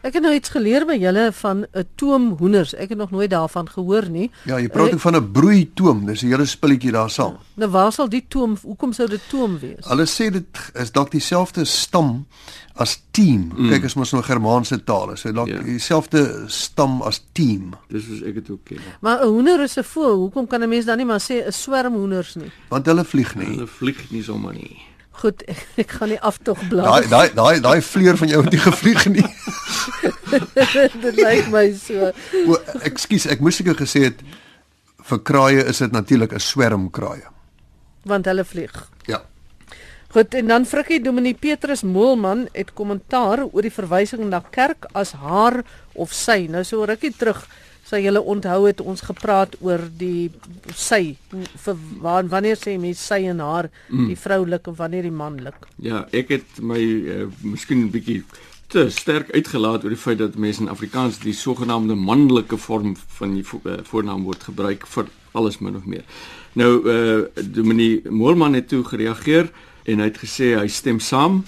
Ek 0.05 0.19
het 0.19 0.21
nou 0.21 0.35
iets 0.37 0.51
geleer 0.53 0.85
by 0.85 0.99
julle 1.01 1.31
van 1.33 1.65
'n 1.65 1.85
toom 1.97 2.37
hoenders. 2.37 2.75
Ek 2.75 2.89
het 2.89 2.99
nog 2.99 3.11
nooit 3.11 3.31
daarvan 3.31 3.69
gehoor 3.69 4.11
nie. 4.11 4.31
Ja, 4.45 4.59
jy 4.61 4.69
praat 4.69 4.93
uh, 4.93 4.99
van 4.99 5.17
'n 5.17 5.33
broei 5.33 5.71
toom. 5.75 6.05
Dis 6.07 6.23
'n 6.23 6.27
hele 6.27 6.45
spulletjie 6.45 6.93
daar 6.93 7.11
saam. 7.11 7.37
Nou 7.55 7.71
waar 7.71 7.93
sal 7.93 8.09
die 8.09 8.25
toom, 8.29 8.57
hoekom 8.63 8.93
sou 8.93 9.09
dit 9.09 9.21
toom 9.29 9.59
wees? 9.59 9.87
Hulle 9.89 10.05
sê 10.05 10.31
dit 10.31 10.47
is 10.75 10.93
dalk 10.93 11.11
dieselfde 11.11 11.65
stam 11.65 12.27
as 12.75 13.03
team. 13.11 13.53
Mm. 13.57 13.69
Kyk 13.69 13.85
as 13.85 13.97
ons 13.97 14.13
nou 14.13 14.23
Germaanse 14.23 14.85
tale, 14.85 15.17
so 15.17 15.33
dalk. 15.33 15.49
Ja. 15.49 15.63
dieselfde 15.63 16.45
stam 16.47 17.03
as 17.03 17.23
team. 17.33 17.73
Dis 17.89 18.05
soos 18.05 18.23
ek 18.23 18.35
dit 18.35 18.51
ook 18.51 18.65
ken. 18.65 18.79
Maar 19.01 19.25
'n 19.25 19.29
hoender 19.29 19.63
is 19.63 19.79
'n 19.79 19.83
voël. 19.85 20.17
Hoekom 20.17 20.47
kan 20.47 20.63
'n 20.63 20.69
mens 20.69 20.85
dan 20.85 20.97
nie 20.97 21.07
maar 21.07 21.21
sê 21.23 21.47
'n 21.47 21.53
swerm 21.53 21.95
hoenders 21.95 22.35
nie? 22.35 22.51
Want 22.69 22.87
hulle 22.87 23.05
vlieg 23.05 23.35
nie. 23.35 23.47
Hulle 23.47 23.67
vlieg 23.67 24.11
nie 24.11 24.23
sommer 24.23 24.53
nie. 24.53 24.94
Goed, 25.23 25.45
ek, 25.47 25.61
ek 25.85 25.93
gaan 25.99 26.11
nie 26.15 26.21
aftog 26.21 26.61
blaas. 26.71 27.07
Daai 27.09 27.11
daai 27.11 27.35
daai 27.35 27.61
daai 27.65 27.83
vleur 27.87 28.19
van 28.21 28.33
jou 28.33 28.41
het 28.43 28.55
nie 28.55 28.63
gevlieg 28.65 29.05
nie. 29.13 29.27
dit 31.05 31.21
lyk 31.21 31.53
my 31.53 31.69
so. 31.79 32.11
O, 32.45 32.59
ekskuus, 32.89 33.29
ek 33.31 33.45
moes 33.45 33.61
seker 33.61 33.79
gesê 33.79 34.09
het 34.09 34.25
vir 35.05 35.21
kraaie 35.21 35.63
is 35.71 35.83
dit 35.85 35.93
natuurlik 35.93 36.33
'n 36.33 36.43
swerm 36.43 36.91
kraaie. 36.91 37.29
Want 38.05 38.27
hulle 38.27 38.45
vlieg. 38.45 38.75
Ja. 39.07 39.23
Goed, 40.15 40.35
en 40.35 40.47
dan 40.47 40.67
Frikkie 40.67 41.01
Dominee 41.03 41.35
Petrus 41.35 41.83
Moelman 41.83 42.49
het 42.53 42.73
kommentaar 42.73 43.45
oor 43.51 43.63
die 43.63 43.73
verwysing 43.73 44.29
na 44.29 44.43
kerk 44.51 44.87
as 44.93 45.13
haar 45.13 45.65
of 45.95 46.13
sy. 46.13 46.47
Nou 46.47 46.63
so 46.65 46.85
rukkie 46.85 47.15
terug 47.17 47.47
sal 47.95 48.03
julle 48.03 48.23
onthou 48.23 48.65
het 48.67 48.81
ons 48.83 49.03
gepraat 49.07 49.55
oor 49.63 49.83
die 49.99 50.31
sy 50.75 51.17
vir 51.31 51.79
wanneer 52.03 52.59
sê 52.59 52.75
mens 52.81 53.03
sy 53.03 53.23
en 53.31 53.43
haar 53.45 53.71
mm. 53.89 54.09
die 54.11 54.19
vroulik 54.19 54.67
of 54.71 54.81
wanneer 54.81 55.07
die 55.07 55.15
manlik? 55.15 55.69
Ja 55.79 56.05
ek 56.13 56.35
het 56.35 56.61
my 56.61 56.81
uh, 56.81 57.29
miskien 57.43 57.87
'n 57.87 57.93
bietjie 57.95 58.25
te 58.69 58.89
sterk 58.91 59.31
uitgelaat 59.31 59.85
oor 59.85 59.95
die 59.95 60.01
feit 60.01 60.19
dat 60.19 60.35
mense 60.35 60.63
in 60.63 60.73
Afrikaans 60.73 61.21
die 61.23 61.37
sogenaamde 61.37 61.95
manlike 61.95 62.57
vorm 62.57 62.97
van 63.19 63.35
die 63.35 63.45
vo 63.45 63.61
uh, 63.65 63.79
voornaam 63.85 64.25
word 64.25 64.43
gebruik 64.43 64.87
vir 64.87 65.07
alles 65.33 65.59
min 65.59 65.77
of 65.77 65.85
meer. 65.87 66.05
Nou 66.55 66.73
uh, 66.83 67.27
Dominie 67.35 68.03
Moelman 68.11 68.55
het 68.55 68.69
toe 68.69 68.85
gereageer 68.85 69.51
en 69.85 70.01
hy 70.01 70.11
het 70.11 70.19
gesê 70.19 70.55
hy 70.59 70.67
stem 70.69 70.99
saam 70.99 71.45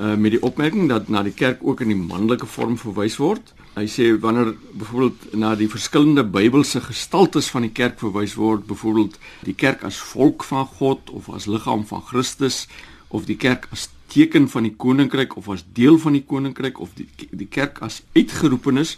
uh, 0.00 0.16
met 0.16 0.36
die 0.36 0.42
opmerking 0.42 0.88
dat 0.88 1.08
na 1.08 1.22
die 1.22 1.36
kerk 1.36 1.62
ook 1.62 1.80
in 1.80 1.94
die 1.94 2.02
manlike 2.02 2.46
vorm 2.46 2.76
verwys 2.76 3.16
word 3.16 3.54
Hy 3.78 3.86
sê 3.86 4.06
wanneer 4.18 4.56
byvoorbeeld 4.74 5.34
na 5.38 5.52
die 5.54 5.68
verskillende 5.70 6.24
Bybelse 6.26 6.80
gestaltes 6.82 7.46
van 7.52 7.62
die 7.62 7.70
kerk 7.70 8.00
verwys 8.02 8.34
word, 8.34 8.64
byvoorbeeld 8.66 9.18
die 9.46 9.54
kerk 9.54 9.84
as 9.86 10.00
volk 10.02 10.42
van 10.48 10.66
God 10.80 11.12
of 11.14 11.28
as 11.30 11.46
liggaam 11.46 11.84
van 11.86 12.02
Christus 12.02 12.64
of 13.14 13.28
die 13.28 13.36
kerk 13.38 13.68
as 13.70 13.86
teken 14.10 14.48
van 14.50 14.66
die 14.66 14.74
koninkryk 14.74 15.36
of 15.38 15.50
as 15.52 15.62
deel 15.76 15.98
van 16.02 16.16
die 16.16 16.24
koninkryk 16.26 16.80
of 16.82 16.96
die 16.98 17.06
die 17.30 17.46
kerk 17.46 17.78
as 17.84 18.00
uitgeroepenes, 18.16 18.96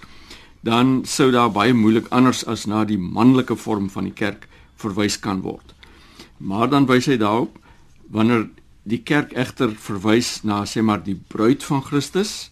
dan 0.65 1.03
sou 1.05 1.29
daar 1.35 1.53
baie 1.53 1.77
moeilik 1.77 2.09
anders 2.15 2.47
as 2.49 2.65
na 2.71 2.87
die 2.89 2.99
manlike 3.01 3.59
vorm 3.61 3.91
van 3.93 4.09
die 4.09 4.17
kerk 4.17 4.49
verwys 4.81 5.19
kan 5.21 5.45
word. 5.45 5.75
Maar 6.39 6.73
dan 6.73 6.89
wys 6.89 7.11
hy 7.11 7.19
daarop 7.21 7.59
wanneer 8.09 8.49
die 8.89 9.03
kerk 9.05 9.37
egter 9.37 9.77
verwys 9.77 10.41
na 10.41 10.63
sê 10.65 10.81
maar 10.81 11.05
die 11.05 11.19
bruid 11.21 11.67
van 11.69 11.85
Christus 11.85 12.49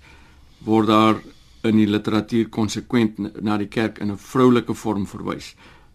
word 0.67 0.93
daar 0.93 1.25
in 1.63 1.77
die 1.77 1.87
literatuur 1.87 2.49
konsekwent 2.49 3.19
na 3.43 3.57
die 3.59 3.69
kerk 3.69 3.99
in 3.99 4.11
'n 4.11 4.19
vroulike 4.19 4.75
vorm 4.75 5.07
verwys. 5.07 5.55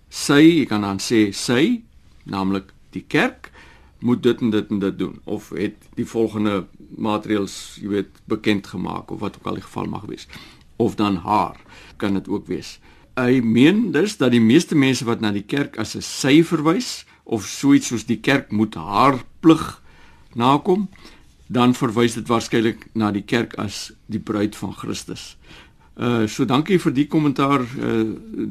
Sy, 0.10 0.60
jy 0.60 0.66
kan 0.66 0.82
dan 0.82 1.00
sê 1.00 1.34
sy, 1.34 1.82
naamlik 2.24 2.74
die 2.92 3.06
kerk 3.08 3.52
moet 4.00 4.24
dit 4.24 4.42
en 4.42 4.50
dit 4.50 4.70
en 4.70 4.80
dit 4.80 4.98
doen 4.98 5.20
of 5.24 5.50
het 5.50 5.76
die 5.96 6.06
volgende 6.06 6.66
maatreëls, 6.98 7.80
jy 7.82 7.88
weet, 7.88 8.10
bekend 8.26 8.68
gemaak 8.68 9.12
of 9.12 9.20
wat 9.20 9.38
ook 9.40 9.48
al 9.48 9.60
die 9.60 9.64
geval 9.64 9.86
mag 9.86 10.06
wees. 10.06 10.28
Of 10.76 10.96
dan 10.96 11.16
haar 11.16 11.56
kan 11.98 12.14
dit 12.14 12.28
ook 12.28 12.48
wees. 12.48 12.80
Hy 13.16 13.40
meen 13.46 13.92
dus 13.92 14.18
dat 14.18 14.32
die 14.32 14.42
meeste 14.42 14.76
mense 14.76 15.06
wat 15.06 15.22
na 15.22 15.32
die 15.32 15.46
kerk 15.46 15.78
as 15.78 15.96
'n 15.96 16.02
sy 16.02 16.44
verwys 16.44 17.06
of 17.24 17.46
so 17.46 17.74
iets 17.74 17.88
soos 17.88 18.06
die 18.06 18.20
kerk 18.20 18.52
moet 18.52 18.76
haar 18.76 19.24
plig 19.40 19.82
nakom, 20.36 20.90
dan 21.54 21.76
verwys 21.78 22.18
dit 22.18 22.30
waarskynlik 22.30 22.88
na 22.98 23.12
die 23.14 23.26
kerk 23.26 23.54
as 23.62 23.92
die 24.12 24.20
bruid 24.20 24.58
van 24.58 24.74
Christus. 24.74 25.36
Uh 25.94 26.26
so 26.28 26.46
dankie 26.50 26.80
vir 26.82 26.94
die 26.94 27.08
kommentaar 27.08 27.62
uh 27.62 28.02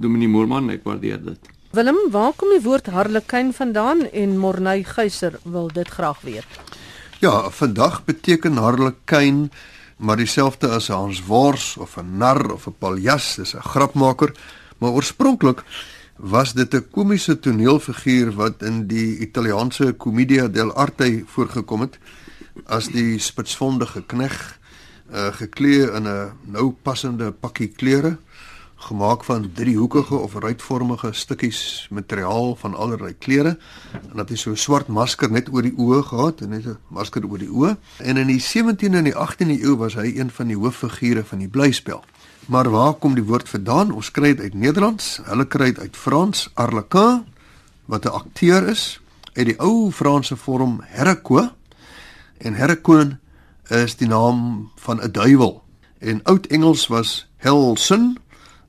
Dominee 0.05 0.31
Moorman, 0.31 0.71
ek 0.71 0.87
waardeer 0.87 1.19
dit. 1.25 1.51
Willem, 1.73 1.99
waar 2.13 2.35
kom 2.37 2.53
die 2.53 2.63
woord 2.63 2.91
harlekyn 2.93 3.53
vandaan 3.57 4.05
en 4.13 4.37
Morney 4.39 4.85
Geyser 4.85 5.39
wil 5.45 5.71
dit 5.73 5.89
graag 5.89 6.21
weet. 6.21 6.59
Ja, 7.25 7.51
vandag 7.51 8.05
beteken 8.05 8.61
harlekyn 8.61 9.49
maar 10.03 10.19
dieselfde 10.19 10.69
as 10.69 10.89
'n 10.91 10.93
Hans 10.93 11.23
Wors 11.27 11.77
of 11.77 11.97
'n 11.97 12.19
nar 12.19 12.53
of 12.53 12.67
'n 12.67 12.75
paljas, 12.79 13.35
dis 13.37 13.55
'n 13.55 13.63
grapmaker, 13.63 14.35
maar 14.79 14.91
oorspronklik 14.91 15.65
was 16.17 16.53
dit 16.53 16.75
'n 16.75 16.87
komiese 16.91 17.39
toneelfiguur 17.39 18.33
wat 18.35 18.63
in 18.63 18.87
die 18.87 19.19
Italiaanse 19.19 19.97
Commedia 19.97 20.49
dell'arte 20.49 21.23
voorgekom 21.27 21.81
het 21.81 21.99
as 22.67 22.89
die 22.93 23.19
spitsvondige 23.19 24.03
knegg 24.07 24.59
uh, 25.13 25.33
geklee 25.33 25.91
in 25.91 26.09
'n 26.09 26.33
nou 26.45 26.75
passende 26.83 27.33
pakkie 27.33 27.69
klere 27.69 28.19
gemaak 28.83 29.25
van 29.25 29.51
driehoekige 29.55 30.15
of 30.15 30.35
ruitvormige 30.35 31.13
stukkies 31.13 31.87
materiaal 31.91 32.57
van 32.57 32.75
allerlei 32.75 33.15
kleure 33.19 33.59
en 33.93 34.17
dat 34.17 34.29
hy 34.29 34.37
so 34.37 34.51
'n 34.51 34.57
swart 34.57 34.89
masker 34.89 35.31
net 35.31 35.49
oor 35.53 35.63
die 35.63 35.77
oë 35.77 36.03
gehad 36.03 36.41
en 36.41 36.49
net 36.49 36.67
'n 36.67 36.79
masker 36.89 37.27
oor 37.27 37.39
die 37.39 37.51
oë. 37.51 37.77
En 37.99 38.17
in 38.17 38.27
die 38.27 38.41
17de 38.41 38.97
en 38.97 39.05
die 39.05 39.15
18de 39.15 39.63
eeu 39.63 39.77
was 39.77 39.95
hy 39.95 40.13
een 40.17 40.31
van 40.31 40.47
die 40.47 40.57
hooffigure 40.57 41.25
van 41.25 41.39
die 41.39 41.49
blyspel. 41.49 42.05
Maar 42.47 42.71
waar 42.71 42.95
kom 42.95 43.15
die 43.15 43.25
woord 43.25 43.49
vandaan? 43.49 43.93
Ons 43.93 44.11
kry 44.11 44.35
dit 44.35 44.41
uit 44.41 44.55
Nederlands 44.55 45.21
hulle 45.25 45.47
kry 45.47 45.65
dit 45.65 45.79
uit 45.79 45.97
Frans 45.97 46.51
arlequin 46.55 47.25
wat 47.85 48.05
'n 48.05 48.09
akteur 48.09 48.69
is 48.69 49.01
uit 49.33 49.47
die 49.47 49.61
ou 49.61 49.91
Franse 49.91 50.37
vorm 50.37 50.81
herreco 50.83 51.51
en 52.43 52.55
herrecoon 52.55 53.19
is 53.69 53.97
die 53.97 54.09
naam 54.09 54.71
van 54.77 55.03
'n 55.03 55.13
duiwel. 55.13 55.65
En 55.99 56.23
oud 56.23 56.47
Engels 56.47 56.87
was 56.87 57.29
hellsin 57.37 58.19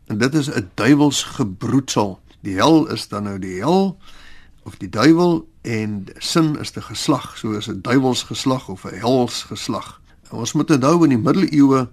en 0.05 0.17
dit 0.17 0.33
is 0.33 0.49
'n 0.49 0.69
duiwels 0.73 1.23
gebroedsel. 1.23 2.19
Die 2.39 2.55
hel 2.55 2.87
is 2.87 3.07
dan 3.07 3.23
nou 3.23 3.39
die 3.39 3.59
hel 3.59 3.97
of 4.63 4.77
die 4.77 4.89
duiwel 4.89 5.49
en 5.61 6.05
sin 6.17 6.59
is 6.59 6.71
die 6.71 6.81
geslag, 6.81 7.37
so 7.37 7.51
is 7.51 7.67
'n 7.67 7.81
duiwels 7.81 8.23
geslag 8.23 8.69
of 8.69 8.83
'n 8.83 8.99
hels 8.99 9.43
geslag. 9.43 10.01
En 10.29 10.37
ons 10.37 10.53
moet 10.53 10.71
onthou 10.71 11.03
in 11.03 11.09
die 11.09 11.17
middeleeue 11.17 11.89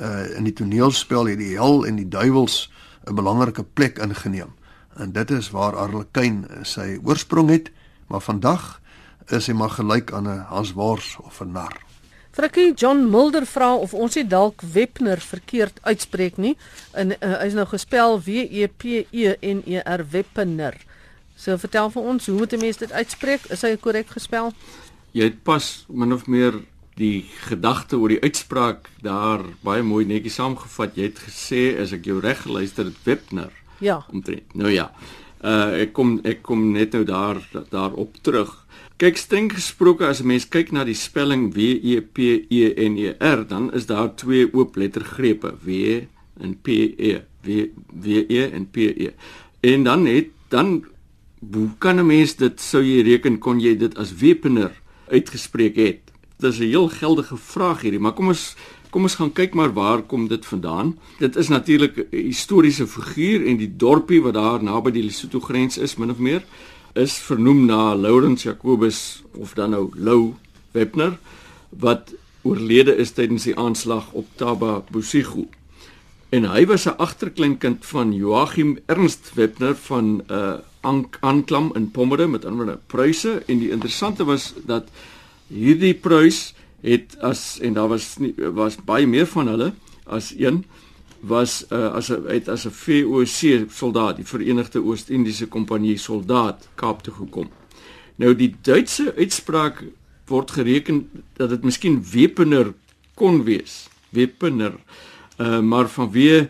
uh 0.00 0.36
in 0.36 0.44
die 0.44 0.52
toneelspel 0.52 1.24
het 1.24 1.38
die 1.38 1.56
hel 1.56 1.86
en 1.86 1.96
die 1.96 2.08
duiwels 2.08 2.72
'n 3.04 3.14
belangrike 3.14 3.64
plek 3.64 3.98
ingeneem. 3.98 4.52
En 4.94 5.12
dit 5.12 5.30
is 5.30 5.50
waar 5.50 5.76
Arlequin 5.76 6.46
sy 6.62 6.98
oorsprong 7.02 7.50
het, 7.50 7.70
maar 8.06 8.20
vandag 8.20 8.80
is 9.30 9.46
hy 9.46 9.52
maar 9.52 9.70
gelyk 9.70 10.12
aan 10.12 10.28
'n 10.28 10.46
Hans 10.48 10.72
Wors 10.72 11.16
of 11.20 11.40
'n 11.40 11.52
nar. 11.52 11.86
Frikkie 12.36 12.74
John 12.74 13.08
Mulder 13.08 13.46
vra 13.46 13.74
of 13.74 13.94
ons 13.94 14.12
dit 14.12 14.30
dalk 14.30 14.60
Webner 14.60 15.20
verkeerd 15.20 15.78
uitspreek 15.82 16.36
nie. 16.36 16.56
En 16.92 17.14
uh, 17.16 17.44
is 17.46 17.54
nou 17.56 17.64
gespel 17.66 18.20
W 18.20 18.28
E 18.50 18.68
P 18.68 19.06
E 19.10 19.36
N 19.40 19.62
E 19.64 19.80
R 19.80 20.04
Webner. 20.10 20.76
So 21.36 21.56
vertel 21.56 21.88
vir 21.90 22.02
ons, 22.02 22.26
hoe 22.26 22.36
moet 22.36 22.52
'n 22.52 22.60
mens 22.60 22.76
dit 22.76 22.92
uitspreek? 22.92 23.48
Is 23.48 23.62
hy 23.62 23.76
korrek 23.76 24.12
gespel? 24.12 24.52
Jy 25.12 25.24
het 25.24 25.42
pas 25.42 25.86
min 25.88 26.12
of 26.12 26.26
meer 26.26 26.60
die 26.96 27.24
gedagte 27.48 27.96
oor 27.96 28.08
die 28.08 28.20
uitspraak 28.20 28.88
daar 29.00 29.40
baie 29.64 29.82
mooi 29.82 30.04
netjies 30.04 30.34
saamgevat. 30.34 30.96
Jy 30.96 31.02
het 31.02 31.18
gesê 31.18 31.80
as 31.80 31.92
ek 31.92 32.04
jou 32.04 32.20
reg 32.20 32.42
geluister 32.42 32.84
het 32.84 33.00
Webner. 33.04 33.52
Ja. 33.80 34.04
Omtrent. 34.12 34.54
Nou 34.54 34.70
ja. 34.72 34.90
Uh 35.40 35.72
ek 35.80 35.92
kom 35.92 36.20
ek 36.24 36.42
kom 36.42 36.72
net 36.72 36.92
nou 36.92 37.04
daar 37.04 37.40
daarop 37.70 38.16
terug. 38.20 38.65
Kyk 38.96 39.18
streng 39.20 39.50
gesproke 39.52 40.06
as 40.08 40.22
'n 40.22 40.26
mens 40.26 40.48
kyk 40.48 40.72
na 40.72 40.80
die 40.84 40.96
spelling 40.96 41.52
W 41.52 41.60
E 41.84 42.00
P 42.00 42.48
E 42.48 42.72
N 42.80 42.96
E 42.96 43.12
R, 43.20 43.44
dan 43.44 43.68
is 43.76 43.84
daar 43.84 44.16
twee 44.16 44.48
oop 44.54 44.76
lettergrepe, 44.76 45.52
W 45.60 45.68
en 46.40 46.56
P 46.62 46.68
E. 46.96 47.20
W 47.44 47.68
W 47.92 48.24
E 48.28 48.42
en 48.56 48.64
P 48.70 48.76
E. 48.76 49.12
En 49.60 49.84
dan 49.84 50.06
het 50.06 50.32
dan 50.48 50.84
hoe 51.52 51.68
kan 51.78 52.00
'n 52.00 52.06
mens 52.06 52.36
dit 52.36 52.60
sou 52.60 52.82
jy 52.82 53.02
reken 53.02 53.38
kon 53.38 53.60
jy 53.60 53.76
dit 53.76 53.96
as 53.98 54.16
wepener 54.16 54.72
uitgespreek 55.08 55.76
het? 55.76 56.00
Dit 56.38 56.52
is 56.52 56.58
'n 56.58 56.72
heel 56.72 56.88
geldige 56.88 57.36
vraag 57.36 57.80
hierdie, 57.80 58.00
maar 58.00 58.14
kom 58.14 58.28
ons 58.28 58.56
kom 58.90 59.02
ons 59.02 59.14
gaan 59.14 59.32
kyk 59.32 59.54
maar 59.54 59.72
waar 59.72 60.02
kom 60.02 60.28
dit 60.28 60.46
vandaan? 60.46 60.98
Dit 61.18 61.36
is 61.36 61.48
natuurlik 61.48 61.96
'n 61.98 62.16
historiese 62.16 62.86
figuur 62.86 63.46
en 63.46 63.56
die 63.56 63.76
dorpie 63.76 64.22
wat 64.22 64.34
daar 64.34 64.62
naby 64.62 64.90
die 64.90 65.02
Lesotho 65.02 65.40
grens 65.40 65.78
is 65.78 65.96
min 65.96 66.10
of 66.10 66.18
meer 66.18 66.42
is 66.96 67.18
vernoem 67.20 67.66
na 67.68 67.94
Laurens 67.94 68.42
Jacobus 68.42 69.22
of 69.36 69.54
dan 69.54 69.74
nou 69.76 69.90
Lou 69.94 70.34
Webner 70.72 71.18
wat 71.70 72.14
oorlede 72.46 72.94
is 72.96 73.12
tydens 73.12 73.44
die 73.48 73.56
aanslag 73.58 74.12
op 74.16 74.28
Taba 74.40 74.80
Bosigo. 74.90 75.46
En 76.30 76.48
hy 76.48 76.64
was 76.66 76.86
'n 76.86 76.96
agterkleinkind 76.98 77.86
van 77.86 78.12
Joachim 78.12 78.78
Ernst 78.86 79.34
Webner 79.34 79.74
van 79.74 80.22
'n 80.28 80.32
uh, 80.32 80.58
aanklam 81.20 81.70
in 81.74 81.90
Pommerde 81.90 82.26
met 82.26 82.44
ander 82.44 82.78
Pruise 82.86 83.42
en 83.46 83.58
die 83.58 83.70
interessante 83.70 84.24
was 84.24 84.54
dat 84.64 84.88
hierdie 85.48 85.94
Pruis 85.94 86.54
het 86.80 87.16
as 87.20 87.58
en 87.60 87.72
daar 87.72 87.88
was 87.88 88.16
nie, 88.18 88.34
was 88.36 88.76
baie 88.84 89.06
meer 89.06 89.26
van 89.26 89.48
hulle 89.48 89.72
as 90.04 90.34
een 90.36 90.64
was 91.26 91.66
uh, 91.70 91.92
as 91.92 92.10
'n 92.10 92.26
uit 92.26 92.48
as 92.48 92.66
'n 92.66 92.70
VOC 92.70 93.70
soldaat, 93.70 94.16
die 94.16 94.26
Verenigde 94.26 94.80
Oos-Indiese 94.80 95.46
Kompanjie 95.46 95.98
soldaat 95.98 96.68
Kaap 96.74 97.02
toe 97.02 97.14
gekom. 97.14 97.48
Nou 98.16 98.34
die 98.34 98.54
Duitse 98.62 99.14
uitspraak 99.16 99.84
word 100.26 100.50
gereken 100.50 101.10
dat 101.36 101.48
dit 101.48 101.62
miskien 101.62 102.04
Wepener 102.12 102.74
kon 103.14 103.44
wees. 103.44 103.88
Wepener. 104.10 104.72
Uh 105.38 105.60
maar 105.60 105.88
vanweë 105.88 106.48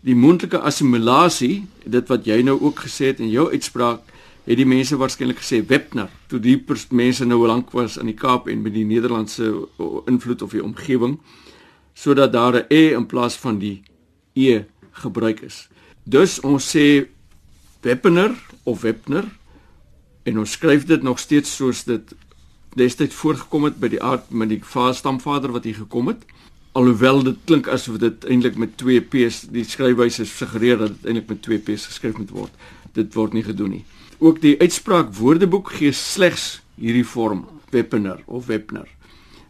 die 0.00 0.16
moontlike 0.16 0.58
assimilasie, 0.58 1.66
dit 1.84 2.08
wat 2.08 2.26
jy 2.26 2.42
nou 2.42 2.60
ook 2.60 2.80
gesê 2.84 3.06
het 3.06 3.20
in 3.20 3.30
jou 3.30 3.50
uitspraak, 3.50 4.00
het 4.44 4.56
die 4.60 4.68
mense 4.68 4.96
waarskynlik 4.96 5.40
gesê 5.40 5.62
Webner, 5.66 6.10
toe 6.28 6.38
die 6.38 6.58
mense 6.90 7.24
nou 7.24 7.46
lank 7.46 7.72
was 7.72 7.96
in 7.96 8.06
die 8.06 8.18
Kaap 8.18 8.48
en 8.48 8.62
met 8.62 8.74
die 8.74 8.84
Nederlandse 8.84 9.68
invloed 10.06 10.42
of 10.42 10.52
die 10.52 10.64
omgewing 10.64 11.18
sodat 11.94 12.32
daar 12.32 12.54
'n 12.54 12.66
e 12.68 12.92
in 12.92 13.06
plaas 13.06 13.36
van 13.36 13.58
die 13.58 13.82
e 14.34 14.64
gebruik 15.02 15.40
is. 15.40 15.68
Dus 16.04 16.40
ons 16.40 16.64
sê 16.76 17.06
Webner 17.84 18.34
of 18.64 18.82
Webner 18.82 19.24
en 20.24 20.38
ons 20.38 20.50
skryf 20.50 20.86
dit 20.88 21.02
nog 21.02 21.18
steeds 21.18 21.56
soos 21.56 21.84
dit 21.84 22.14
destyds 22.74 23.14
voorgekom 23.14 23.68
het 23.68 23.76
by 23.80 23.90
die 23.92 24.02
aard 24.02 24.30
met 24.30 24.50
die 24.50 24.60
stamvader 24.92 25.52
wat 25.54 25.64
hier 25.64 25.78
gekom 25.78 26.08
het. 26.10 26.24
Alhoewel 26.74 27.22
dit 27.22 27.38
klink 27.46 27.68
asof 27.68 28.00
dit 28.02 28.24
eintlik 28.24 28.56
met 28.58 28.76
2 28.76 29.00
P's 29.00 29.44
die 29.52 29.64
skryfwyse 29.64 30.26
suggereer 30.26 30.78
dat 30.78 30.96
dit 30.96 31.06
eintlik 31.06 31.28
met 31.28 31.42
2 31.42 31.58
P's 31.58 31.86
geskryf 31.86 32.16
moet 32.18 32.30
word. 32.30 32.52
Dit 32.92 33.14
word 33.14 33.32
nie 33.32 33.44
gedoen 33.46 33.70
nie. 33.78 33.84
Ook 34.18 34.40
die 34.40 34.56
uitspraak 34.60 35.14
Woordeboek 35.14 35.70
gee 35.78 35.92
slegs 35.92 36.62
hierdie 36.80 37.06
vorm 37.06 37.44
Webner 37.70 38.22
of 38.26 38.46
Webner 38.46 38.88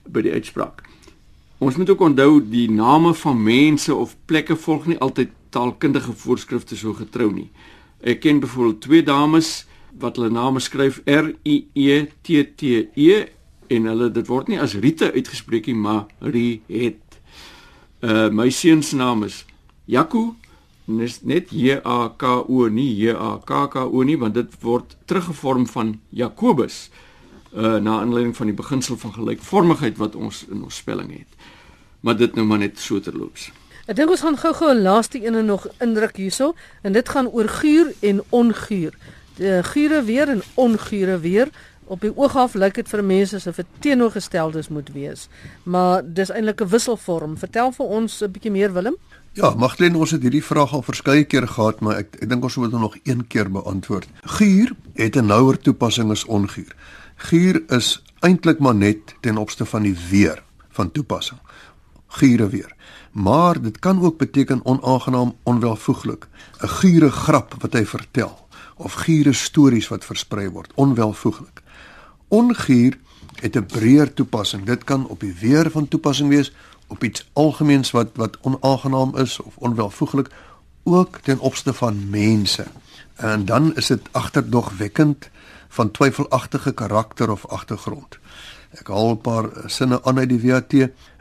by 0.05 0.21
die 0.25 0.33
uitspraak. 0.33 0.85
Ons 1.65 1.77
moet 1.77 1.91
ook 1.91 2.01
onthou 2.01 2.43
die 2.45 2.71
name 2.71 3.15
van 3.15 3.39
mense 3.43 3.95
of 3.95 4.11
plekke 4.29 4.57
volg 4.57 4.85
nie 4.91 4.99
altyd 5.01 5.31
taalkundige 5.49 6.13
voorskrifte 6.13 6.77
so 6.77 6.93
getrou 6.93 7.31
nie. 7.33 7.47
Ek 8.05 8.21
ken 8.21 8.43
byvoorbeeld 8.43 8.83
twee 8.85 9.05
dames 9.07 9.63
wat 9.97 10.19
hulle 10.21 10.29
name 10.29 10.61
skryf 10.61 10.99
R 11.09 11.31
I 11.49 11.55
E 11.73 12.03
T 12.21 12.43
T 12.61 12.75
E 13.01 13.17
en 13.73 13.89
hulle 13.89 14.11
dit 14.13 14.29
word 14.29 14.53
nie 14.53 14.61
as 14.61 14.75
Rite 14.77 15.09
uitgespreek 15.15 15.71
nie, 15.71 15.79
maar 15.87 16.05
Ri 16.21 16.61
het. 16.69 17.17
Uh 18.05 18.29
my 18.29 18.51
seun 18.53 18.85
se 18.85 18.99
naam 19.01 19.25
is 19.25 19.47
Jaco 19.89 20.35
net 20.85 21.25
net 21.25 21.49
J 21.49 21.81
A 21.81 22.11
K 22.13 22.43
O 22.45 22.69
nie 22.69 22.91
J 22.93 23.17
A 23.17 23.39
K 23.41 23.65
K 23.73 23.87
O 23.89 24.05
nie 24.05 24.19
want 24.21 24.37
dit 24.37 24.61
word 24.61 24.99
teruggevorm 25.09 25.65
van 25.73 25.97
Jakobus 26.13 26.91
uh 27.57 27.79
na 27.81 28.03
aanleiding 28.03 28.37
van 28.37 28.53
die 28.53 28.59
beginsel 28.61 29.01
van 29.01 29.17
gelykvormigheid 29.17 29.97
wat 29.97 30.13
ons 30.13 30.45
in 30.51 30.61
ons 30.61 30.83
spelling 30.85 31.17
het. 31.23 31.34
Maar 32.05 32.17
dit 32.21 32.35
nou 32.37 32.45
maar 32.47 32.61
net 32.61 32.79
so 32.79 33.01
terloops. 33.01 33.49
Ek 33.89 33.97
dink 33.97 34.13
ons 34.13 34.23
gaan 34.25 34.37
gou-gou 34.37 34.71
'n 34.73 34.83
laaste 34.83 35.21
ene 35.21 35.43
nog 35.43 35.67
indruk 35.81 36.17
hierso 36.17 36.55
en 36.83 36.93
dit 36.93 37.09
gaan 37.09 37.29
oor 37.29 37.49
guur 37.49 37.93
en 38.01 38.23
onguur. 38.29 38.93
Die 39.37 39.63
gure 39.63 40.03
weer 40.05 40.29
en 40.29 40.43
ongure 40.55 41.19
weer. 41.19 41.49
Op 41.85 42.01
die 42.01 42.17
oog 42.17 42.37
af 42.37 42.55
lyk 42.55 42.75
dit 42.75 42.89
vir 42.89 43.05
mense 43.05 43.37
asof 43.37 43.57
dit 43.57 43.67
teenoorgesteldes 43.79 44.69
moet 44.69 44.89
wees, 44.93 45.29
maar 45.63 46.03
dis 46.05 46.31
eintlik 46.31 46.61
'n 46.61 46.69
wisselvorm. 46.69 47.37
Vertel 47.39 47.73
vir 47.73 47.87
ons 47.87 48.23
'n 48.23 48.31
bietjie 48.31 48.51
meer 48.51 48.73
Willem. 48.73 48.97
Ja, 49.33 49.55
Magdalene, 49.55 49.99
ons 49.99 50.11
het 50.11 50.23
hierdie 50.23 50.45
vraag 50.45 50.73
al 50.73 50.83
verskeie 50.83 51.25
keer 51.25 51.49
gehad, 51.49 51.81
maar 51.81 51.97
ek 51.97 52.17
ek 52.21 52.29
dink 52.29 52.45
ons 52.45 52.57
moet 52.57 52.73
hom 52.73 52.81
nog 52.81 52.97
een 53.03 53.27
keer 53.27 53.51
beantwoord. 53.51 54.09
Guur 54.23 54.73
het 54.95 55.17
'n 55.17 55.27
nouer 55.27 55.59
toepassing 55.59 56.11
as 56.11 56.25
onguur. 56.25 56.75
Guur 57.17 57.63
is 57.69 58.03
eintlik 58.21 58.59
maar 58.59 58.75
net 58.75 59.15
ten 59.21 59.37
opsigte 59.37 59.65
van 59.65 59.83
die 59.83 59.97
weer 60.11 60.43
van 60.71 60.93
toepassing. 60.93 61.39
Gure 62.15 62.49
weer. 62.49 62.75
Maar 63.13 63.63
dit 63.63 63.79
kan 63.79 64.03
ook 64.03 64.19
beteken 64.19 64.65
onaangenaam, 64.65 65.37
onwelvoeglik. 65.43 66.27
'n 66.61 66.69
Gure 66.69 67.11
grap 67.11 67.55
wat 67.59 67.73
hy 67.73 67.85
vertel 67.87 68.45
of 68.77 68.93
gure 68.93 69.33
stories 69.33 69.89
wat 69.89 70.05
versprei 70.05 70.49
word, 70.51 70.73
onwelvoeglik. 70.75 71.63
Onguur 72.29 72.99
het 73.41 73.57
'n 73.57 73.67
breër 73.67 74.15
toepassing. 74.15 74.65
Dit 74.65 74.85
kan 74.85 75.07
op 75.07 75.21
die 75.21 75.35
weer 75.41 75.71
van 75.71 75.89
toepassing 75.89 76.29
wees, 76.29 76.53
op 76.87 77.05
iets 77.05 77.31
algemeens 77.33 77.91
wat 77.91 78.09
wat 78.15 78.39
onaangenaam 78.41 79.17
is 79.17 79.41
of 79.41 79.57
onwelvoeglik, 79.57 80.29
ook 80.83 81.19
ten 81.19 81.39
opsigte 81.39 81.73
van 81.73 82.11
mense. 82.11 82.67
En 83.15 83.45
dan 83.45 83.77
is 83.77 83.87
dit 83.87 84.01
agterdogwekkend 84.11 85.31
van 85.69 85.91
twyfelagtige 85.91 86.73
karakter 86.73 87.31
of 87.31 87.47
agtergrond. 87.47 88.19
Ek 88.75 88.89
haal 88.89 89.11
'n 89.15 89.21
paar 89.21 89.47
sinne 89.67 90.03
aan 90.03 90.19
uit 90.19 90.29
die 90.29 90.43
WAT. 90.51 90.73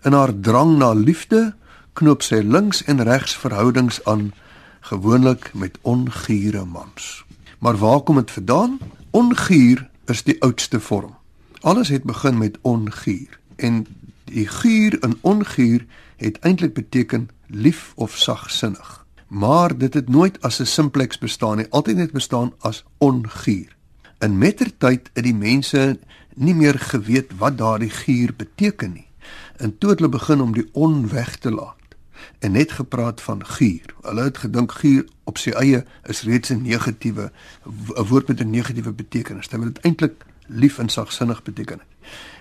In 0.03 0.13
haar 0.13 0.33
drang 0.39 0.77
na 0.77 0.93
liefde 0.93 1.53
knoop 1.93 2.21
sy 2.21 2.41
links 2.41 2.83
en 2.83 3.03
regs 3.03 3.35
verhoudings 3.37 4.03
aan, 4.05 4.33
gewoonlik 4.81 5.51
met 5.53 5.77
ongure 5.81 6.65
mans. 6.65 7.25
Maar 7.59 7.77
waar 7.77 8.01
kom 8.01 8.15
dit 8.15 8.31
vandaan? 8.31 8.79
Onguur 9.11 9.89
is 10.05 10.23
die 10.23 10.41
oudste 10.41 10.79
vorm. 10.79 11.15
Alles 11.61 11.87
het 11.87 12.03
begin 12.03 12.37
met 12.37 12.57
onguur 12.61 13.39
en 13.55 13.85
die 14.25 14.47
guur 14.47 15.03
in 15.03 15.17
onguur 15.21 15.85
het 16.17 16.39
eintlik 16.39 16.73
beteken 16.73 17.29
lief 17.47 17.91
of 17.95 18.17
sagsinnig. 18.17 19.05
Maar 19.27 19.77
dit 19.77 19.93
het 19.93 20.09
nooit 20.09 20.41
as 20.41 20.59
'n 20.59 20.65
simplex 20.65 21.17
bestaan 21.17 21.57
nie, 21.57 21.67
altyd 21.69 21.95
net 21.95 22.11
bestaan 22.11 22.53
as 22.59 22.83
onguur. 22.97 23.75
In 24.19 24.37
mettertyd 24.37 25.09
het 25.13 25.23
die 25.23 25.35
mense 25.35 25.99
nie 26.35 26.53
meer 26.55 26.79
geweet 26.79 27.31
wat 27.37 27.57
daardie 27.57 27.89
gier 27.89 28.33
beteken 28.37 28.93
nie. 28.93 29.07
En 29.57 29.77
toe 29.77 29.89
het 29.89 29.99
hulle 29.99 30.11
begin 30.11 30.41
om 30.41 30.53
die 30.53 30.69
on 30.73 31.07
weg 31.09 31.37
te 31.37 31.51
laat 31.51 31.81
en 32.39 32.51
net 32.51 32.71
gepraat 32.71 33.21
van 33.21 33.45
gier. 33.45 33.93
Hulle 34.01 34.23
het 34.23 34.37
gedink 34.37 34.71
gier 34.71 35.05
op 35.23 35.37
sy 35.37 35.53
eie 35.59 35.83
is 36.11 36.23
reeds 36.27 36.49
'n 36.49 36.61
negatiewe 36.61 37.31
'n 37.97 38.07
woord 38.07 38.27
met 38.27 38.39
'n 38.39 38.49
negatiewe 38.49 38.91
betekenis, 38.91 39.47
terwyl 39.47 39.73
dit 39.73 39.83
eintlik 39.83 40.25
lief 40.47 40.77
en 40.77 40.89
sagsinnig 40.89 41.43
beteken. 41.43 41.81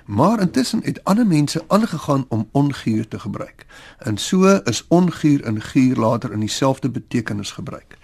Maar 0.07 0.41
intussen 0.41 0.81
het 0.83 1.05
ander 1.05 1.27
mense 1.27 1.65
aangegaan 1.67 2.25
om 2.29 2.49
onguur 2.51 3.09
te 3.09 3.19
gebruik. 3.19 3.67
En 3.99 4.19
so 4.19 4.61
is 4.65 4.85
onguur 4.89 5.45
en 5.45 5.63
guur 5.63 5.97
later 5.97 6.33
in 6.33 6.41
dieselfde 6.41 6.91
betekenis 6.91 7.51
gebruik. 7.51 7.99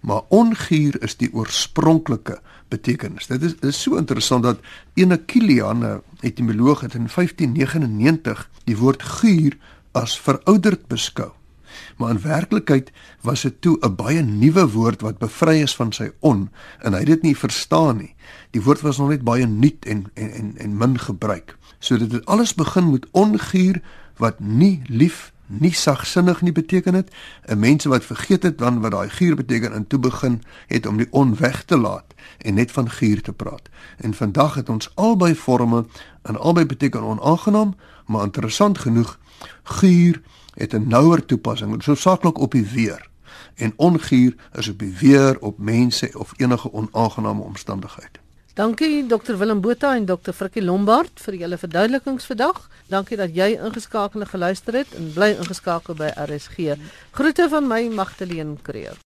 Maar 0.00 0.20
onguur 0.28 1.02
is 1.02 1.16
die 1.16 1.32
oorspronklike 1.32 2.40
betekenis. 2.68 3.26
Dit 3.26 3.42
is 3.42 3.54
is 3.60 3.82
so 3.82 3.96
interessant 3.96 4.42
dat 4.42 4.58
ene 4.94 5.16
Kilian, 5.16 5.84
'n 5.84 6.02
etimoloog 6.20 6.80
het 6.80 6.94
in 6.94 7.08
1599 7.14 8.50
die 8.64 8.76
woord 8.76 9.02
guur 9.02 9.56
as 9.92 10.20
verouderd 10.20 10.86
beskou. 10.86 11.30
Maar 11.96 12.10
in 12.10 12.20
werklikheid 12.20 12.92
was 13.20 13.42
dit 13.42 13.60
toe 13.60 13.78
'n 13.80 13.94
baie 13.94 14.22
nuwe 14.22 14.68
woord 14.68 15.00
wat 15.00 15.18
bevry 15.18 15.62
is 15.62 15.76
van 15.76 15.92
sy 15.92 16.10
on 16.20 16.50
en 16.78 16.92
hy 16.92 16.98
het 16.98 17.06
dit 17.06 17.22
nie 17.22 17.36
verstaan 17.36 17.96
nie. 17.96 18.14
Die 18.50 18.62
woord 18.62 18.80
was 18.80 18.98
nog 18.98 19.08
net 19.08 19.22
baie 19.22 19.46
nuut 19.46 19.84
en 19.84 20.10
en 20.14 20.30
en 20.30 20.58
en 20.58 20.76
min 20.76 20.98
gebruik. 20.98 21.56
So 21.78 21.98
dit 21.98 22.12
het 22.12 22.26
alles 22.26 22.54
begin 22.54 22.90
met 22.90 23.06
onguur 23.10 23.82
wat 24.16 24.40
nie 24.40 24.82
lief, 24.86 25.32
nie 25.46 25.72
sagsinnig 25.72 26.40
nie 26.42 26.52
beteken 26.52 26.92
dit 26.92 27.10
'n 27.46 27.58
mense 27.58 27.88
wat 27.88 28.04
vergeet 28.04 28.42
het 28.42 28.58
dan 28.58 28.80
wat 28.80 28.90
daai 28.90 29.08
gier 29.10 29.34
beteken 29.36 29.72
en 29.72 29.86
toe 29.86 29.98
begin 29.98 30.42
het 30.66 30.86
om 30.86 30.96
die 30.96 31.08
onweg 31.10 31.64
te 31.64 31.76
laat 31.76 32.14
en 32.38 32.54
net 32.54 32.72
van 32.72 32.90
gier 32.90 33.22
te 33.22 33.32
praat. 33.32 33.68
En 33.96 34.14
vandag 34.14 34.54
het 34.54 34.68
ons 34.68 34.92
albei 34.94 35.34
forme 35.34 35.86
en 36.22 36.38
albei 36.38 36.66
beteken 36.66 37.02
onaangenaam, 37.02 37.74
maar 38.06 38.24
interessant 38.24 38.78
genoeg 38.78 39.18
gier 39.62 40.22
het 40.54 40.72
'n 40.72 40.88
nouer 40.88 41.24
toepassing, 41.24 41.70
dit 41.70 41.80
is 41.80 41.86
hoofsaaklik 41.86 42.38
op 42.38 42.52
die 42.52 42.66
weer. 42.66 43.08
En 43.54 43.72
ongier 43.76 44.34
is 44.52 44.68
op 44.68 44.78
die 44.78 44.96
weer, 44.98 45.38
op 45.40 45.58
mense 45.58 46.10
of 46.18 46.32
enige 46.36 46.72
onaangename 46.72 47.42
omstandigheid. 47.42 48.20
Dankie 48.54 49.06
Dr 49.06 49.36
Willem 49.36 49.60
Botha 49.60 49.94
en 49.96 50.04
Dr 50.04 50.32
Frikkie 50.36 50.62
Lombard 50.62 51.20
vir 51.24 51.34
julle 51.34 51.56
verduidelikings 51.56 52.26
vandag. 52.28 52.68
Dankie 52.92 53.16
dat 53.16 53.32
jy 53.32 53.54
ingeskakel 53.56 54.20
en 54.20 54.28
geluister 54.28 54.76
het 54.76 54.92
en 54.98 55.08
bly 55.14 55.30
ingeskakel 55.38 55.96
by 55.96 56.10
RSG. 56.26 56.76
Groete 57.16 57.48
van 57.48 57.64
my 57.66 57.88
Magdalene 57.88 58.60
Creer. 58.62 59.00